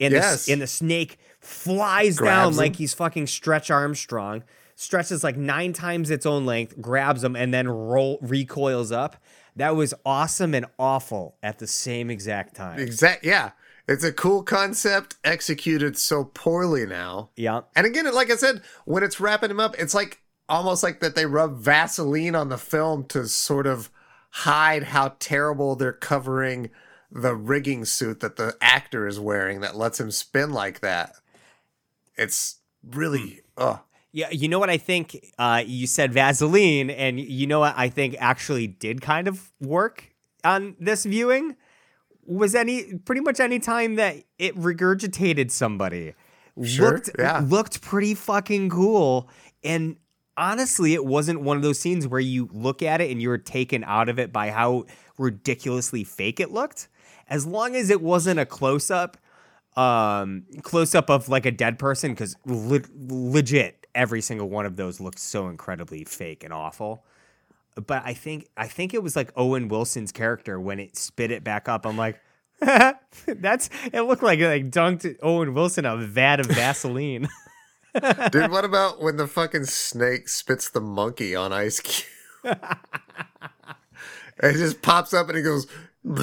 [0.00, 0.46] and Yes.
[0.46, 2.56] the, and the snake flies down him.
[2.58, 4.44] like he's fucking Stretch Armstrong,
[4.76, 9.16] stretches like nine times its own length, grabs him, and then roll recoils up.
[9.56, 12.78] That was awesome and awful at the same exact time.
[12.78, 13.50] Exact yeah.
[13.88, 17.30] It's a cool concept executed so poorly now.
[17.36, 17.62] Yeah.
[17.74, 21.14] And again, like I said, when it's wrapping him up, it's like almost like that
[21.14, 23.90] they rub Vaseline on the film to sort of
[24.30, 26.70] hide how terrible they're covering
[27.10, 31.14] the rigging suit that the actor is wearing that lets him spin like that.
[32.16, 33.80] It's really ugh.
[34.12, 35.32] Yeah, you know what I think?
[35.38, 40.14] Uh, you said Vaseline, and you know what I think actually did kind of work
[40.44, 41.56] on this viewing
[42.26, 46.14] was any pretty much any time that it regurgitated somebody.
[46.62, 47.42] Sure, looked yeah.
[47.44, 49.28] looked pretty fucking cool,
[49.62, 49.96] and
[50.38, 53.84] honestly, it wasn't one of those scenes where you look at it and you're taken
[53.84, 54.84] out of it by how
[55.18, 56.88] ridiculously fake it looked.
[57.28, 59.18] As long as it wasn't a close up,
[59.76, 64.74] um close up of like a dead person because le- legit every single one of
[64.74, 67.04] those looked so incredibly fake and awful
[67.86, 71.44] but i think i think it was like owen wilson's character when it spit it
[71.44, 72.20] back up i'm like
[73.26, 77.28] that's it looked like it like dunked owen wilson a vat of vaseline
[78.30, 82.58] Dude, what about when the fucking snake spits the monkey on Ice Cube?
[84.42, 85.66] it just pops up and he goes,
[86.04, 86.18] and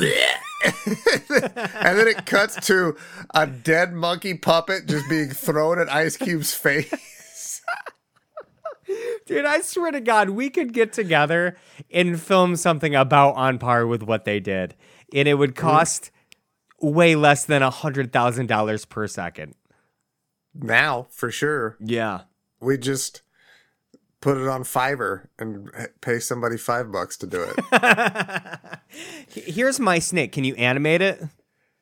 [1.97, 2.95] then it cuts to
[3.33, 7.61] a dead monkey puppet just being thrown at Ice Cube's face.
[9.25, 11.57] dude i swear to god we could get together
[11.91, 14.75] and film something about on par with what they did
[15.11, 16.11] and it would cost
[16.79, 19.55] way less than a hundred thousand dollars per second
[20.59, 22.21] Now, for sure, yeah
[22.61, 23.21] we just
[24.21, 25.69] put it on Fiverr and
[26.01, 28.59] pay somebody five bucks to do it.
[29.29, 30.31] Here's my snake.
[30.31, 31.21] Can you animate it?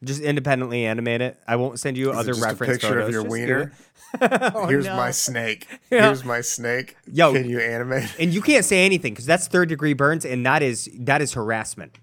[0.04, 1.38] Just independently animate it.
[1.48, 3.08] I won't send you Is other reference picture photos.
[3.08, 3.62] of your Just wiener?
[3.62, 3.72] it.
[4.56, 4.96] Oh, here's no.
[4.96, 5.68] my snake.
[5.90, 6.08] Yeah.
[6.08, 6.98] Here's my snake.
[7.12, 7.34] Yo.
[7.34, 8.04] Can you animate?
[8.04, 8.16] it?
[8.20, 11.34] And you can't say anything because that's third degree burns, and that is that is
[11.34, 11.98] harassment.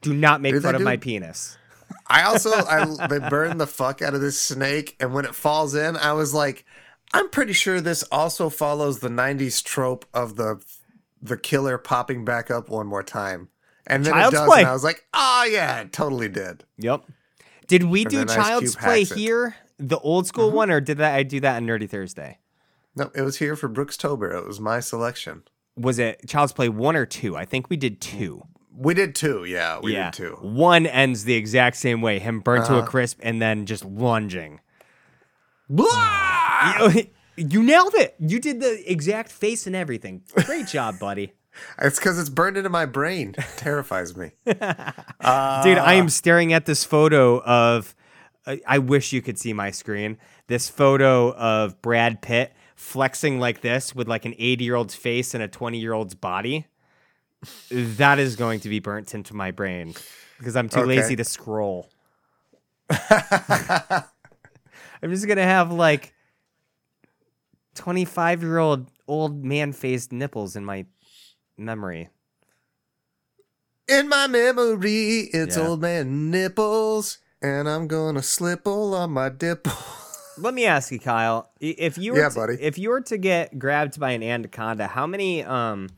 [0.00, 1.58] Do not make Did fun of do- my penis.
[2.12, 5.74] I also I they burned the fuck out of this snake, and when it falls
[5.74, 6.66] in, I was like,
[7.14, 10.62] I'm pretty sure this also follows the '90s trope of the
[11.22, 13.48] the killer popping back up one more time,
[13.86, 14.60] and then Child's it does, Play.
[14.60, 16.64] and I was like, oh yeah, it totally did.
[16.76, 17.04] Yep.
[17.66, 20.56] Did we do Child's Play here, the old school mm-hmm.
[20.56, 22.40] one, or did that I do that on Nerdy Thursday?
[22.94, 24.30] No, it was here for Brooks Tober.
[24.32, 25.44] It was my selection.
[25.78, 27.36] Was it Child's Play one or two?
[27.38, 28.46] I think we did two.
[28.74, 30.36] We did two, yeah, we yeah, did two.
[30.40, 32.86] One ends the exact same way, him burnt to a Uh-huh.
[32.86, 34.60] crisp and then just lunging.
[35.68, 36.88] Blah!
[36.88, 37.06] You,
[37.36, 38.14] you nailed it.
[38.18, 40.22] You did the exact face and everything.
[40.46, 41.32] Great job, buddy.
[41.82, 43.34] It's because it's burned into my brain.
[43.36, 44.30] It terrifies me.
[44.46, 47.94] Dude, I am staring at this photo of.
[48.46, 50.16] I I wish you could see my screen.
[50.46, 55.34] This photo of Brad Pitt flexing like this with like an 80 year old's face
[55.34, 56.68] and a 20 year old's body,
[57.70, 59.94] that is going to be burnt into my brain
[60.38, 60.88] because I'm too Okay.
[60.88, 61.88] lazy to scroll.
[62.90, 64.04] I'm
[65.10, 66.14] just gonna have like
[67.74, 70.86] 25 year old old man faced nipples in my
[71.56, 72.08] memory.
[73.88, 75.62] In my memory, it's Yeah.
[75.68, 79.72] old man nipples, and I'm gonna slip all on my dipple.
[80.38, 81.50] Let me ask you, Kyle.
[81.60, 82.54] If you were Yeah, to, buddy.
[82.60, 85.88] if you were to get grabbed by an anaconda, how many um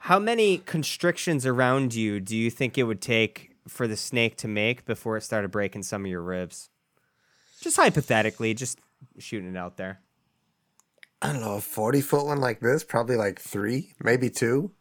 [0.00, 4.48] how many constrictions around you do you think it would take for the snake to
[4.48, 6.70] make before it started breaking some of your ribs?
[7.60, 8.78] Just hypothetically, just
[9.18, 10.00] shooting it out there.
[11.20, 14.72] I don't know, a 40 foot one like this, probably like three, maybe two.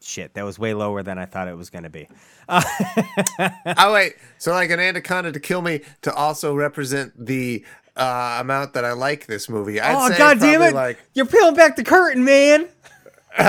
[0.00, 2.08] Shit, that was way lower than I thought it was going to be.
[2.48, 4.14] oh, wait.
[4.38, 7.64] So, like an anaconda to kill me to also represent the
[7.98, 9.80] uh, amount that I like this movie.
[9.80, 10.74] I'd oh god damn it!
[10.74, 12.62] Like, You're peeling back the curtain, man.
[13.38, 13.44] uh,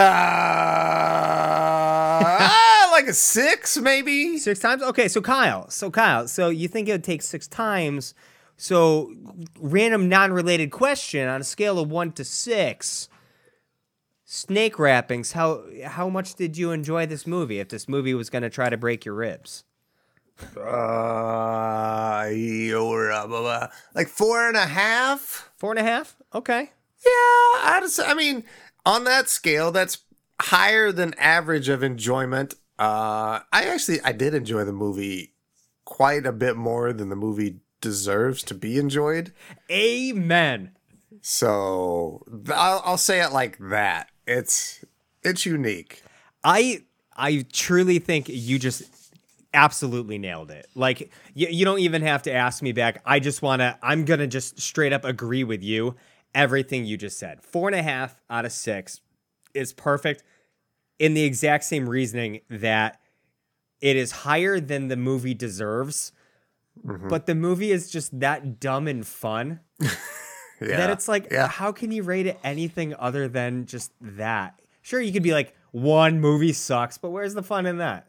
[2.39, 4.38] ah, like a six, maybe?
[4.38, 4.84] Six times?
[4.84, 8.14] Okay, so Kyle, so Kyle, so you think it would take six times?
[8.58, 9.14] So,
[9.58, 13.08] random non-related question on a scale of one to six.
[14.26, 15.32] Snake wrappings.
[15.32, 17.60] How how much did you enjoy this movie?
[17.60, 19.64] If this movie was going to try to break your ribs,
[20.58, 23.68] Uh, you're, blah, blah.
[23.94, 25.50] like four and a half?
[25.58, 26.16] four and a half.
[26.34, 26.72] Okay.
[27.06, 28.44] Yeah, I'd say, I mean,
[28.86, 30.00] on that scale, that's
[30.42, 32.56] higher than average of enjoyment.
[32.78, 35.34] Uh, I actually I did enjoy the movie
[35.86, 39.34] quite a bit more than the movie deserves to be enjoyed.
[39.70, 40.72] Amen.
[41.22, 42.24] So
[42.54, 44.10] I'll, I'll say it like that.
[44.26, 44.84] It's
[45.24, 46.04] it's unique.
[46.44, 46.84] I
[47.18, 48.84] I truly think you just
[49.54, 50.68] absolutely nailed it.
[50.76, 53.02] Like you, you don't even have to ask me back.
[53.06, 55.95] I just wanna I'm gonna just straight up agree with you.
[56.36, 57.41] Everything you just said.
[57.43, 59.02] Four and a half out of six
[59.54, 60.24] is perfect
[61.00, 63.00] in the exact same reasoning that
[63.82, 66.12] it is higher than the movie deserves.
[66.86, 67.08] Mm-hmm.
[67.08, 69.62] But the movie is just that dumb and fun
[70.62, 70.76] Yeah.
[70.78, 71.47] that it's like, yeah.
[71.47, 74.60] how can you rate it anything other than just that?
[74.82, 78.09] Sure, you could be like, one movie sucks, but where's the fun in that?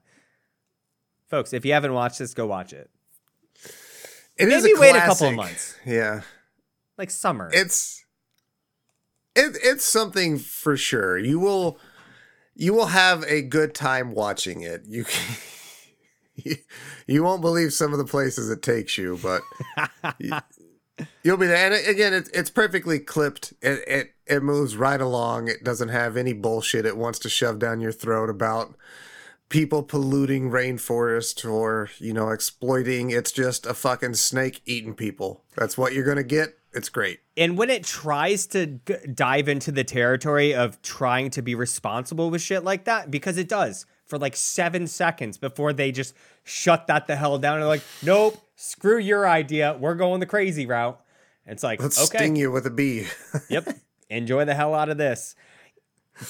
[1.30, 2.90] Folks, if you haven't watched this, go watch it.
[4.36, 5.76] It is maybe wait a couple of months.
[5.86, 6.22] Yeah.
[6.98, 7.50] Like summer.
[7.52, 8.04] it's
[9.36, 11.18] it, it's something for sure.
[11.18, 11.78] You will
[12.54, 14.82] you will have a good time watching it.
[14.86, 15.04] You
[16.34, 16.56] you,
[17.06, 19.42] you won't believe some of the places it takes you, but
[20.18, 20.32] you,
[21.24, 21.72] will be there.
[21.72, 23.54] And again, it, it's perfectly clipped.
[23.62, 25.48] It, it it moves right along.
[25.48, 28.74] It doesn't have any bullshit it wants to shove down your throat about
[29.50, 33.10] people polluting rainforest or you know exploiting.
[33.10, 35.44] It's just a fucking snake eating people.
[35.56, 36.54] That's what you're gonna get.
[36.72, 37.18] It's great.
[37.36, 42.40] and when it tries to dive into the territory of trying to be responsible with
[42.40, 47.06] shit like that, because it does for like seven seconds before they just shut that
[47.08, 49.76] the hell down and like, nope, screw your idea.
[49.80, 51.00] We're going the crazy route.
[51.44, 52.18] And it's like, Let's okay.
[52.18, 53.06] sting you with a bee.
[53.48, 53.76] Yep.
[54.10, 55.34] Enjoy the hell out of this.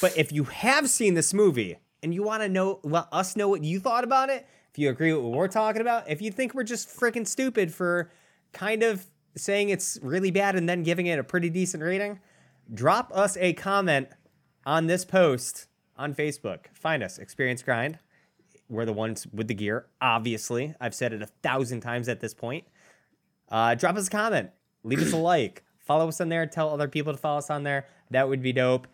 [0.01, 3.49] But if you have seen this movie and you want to know, let us know
[3.49, 6.31] what you thought about it, if you agree with what we're talking about, if you
[6.31, 8.11] think we're just freaking stupid for
[8.53, 12.21] kind of saying it's really bad and then giving it a pretty decent rating,
[12.73, 14.09] drop us a comment
[14.65, 16.67] on this post on Facebook.
[16.73, 17.99] Find us, Experience Grind.
[18.69, 20.75] We're the ones with the gear, obviously.
[20.81, 22.65] I've said it a thousand times at this point.
[23.49, 24.51] Uh, drop us a comment,
[24.85, 27.65] leave us a like, follow us on there, tell other people to follow us on
[27.65, 27.89] there.
[28.11, 28.87] That would be dope.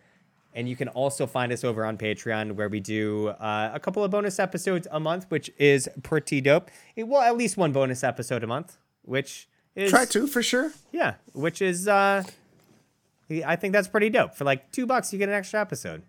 [0.57, 4.03] And you can also find us over on Patreon where we do uh, a couple
[4.03, 6.71] of bonus episodes a month, which is pretty dope.
[6.97, 10.73] It, well, at least one bonus episode a month, which is Try two for sure.
[10.93, 12.23] yeah, which is uh,
[13.45, 14.35] I think that's pretty dope.
[14.35, 16.03] For like two bucks, you get an extra episode.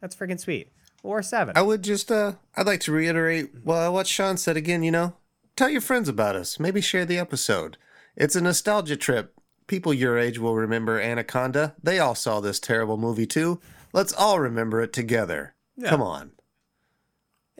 [0.00, 0.72] That's freaking sweet.
[1.02, 1.56] Or seven.
[1.56, 5.14] I would just uh I'd like to reiterate well what Sean said again, you know.
[5.56, 6.58] Tell your friends about us.
[6.60, 7.76] Maybe share the episode.
[8.16, 9.34] It's a nostalgia trip.
[9.66, 11.74] People your age will remember Anaconda.
[11.82, 13.60] They all saw this terrible movie too.
[13.92, 15.54] Let's all remember it together.
[15.84, 16.32] Come on.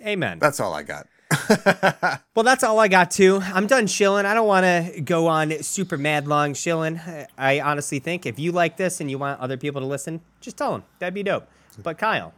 [0.01, 0.39] Amen.
[0.39, 1.07] That's all I got.
[2.35, 3.41] Well, that's all I got too.
[3.43, 4.25] I'm done shilling.
[4.25, 6.99] I don't want to go on super mad long shilling.
[7.37, 10.57] I honestly think if you like this and you want other people to listen, just
[10.57, 10.85] tell them.
[11.01, 11.47] That'd be dope.
[11.83, 12.33] But Kyle,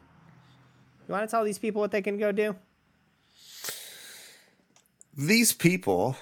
[1.07, 2.57] you want to tell these people what they can go do?
[5.17, 6.17] These people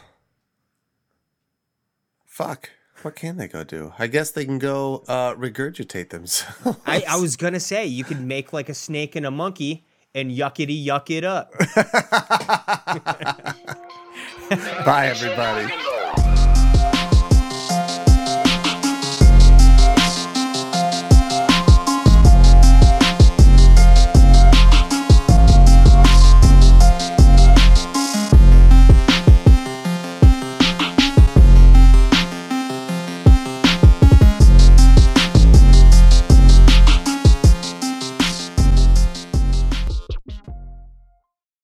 [2.26, 2.70] fuck.
[3.03, 3.94] What can they go do?
[3.98, 6.78] I guess they can go uh regurgitate themselves.
[6.86, 10.30] I, I was gonna say you could make like a snake and a monkey and
[10.30, 11.53] yuckity yuck it up.
[14.84, 15.72] Bye everybody.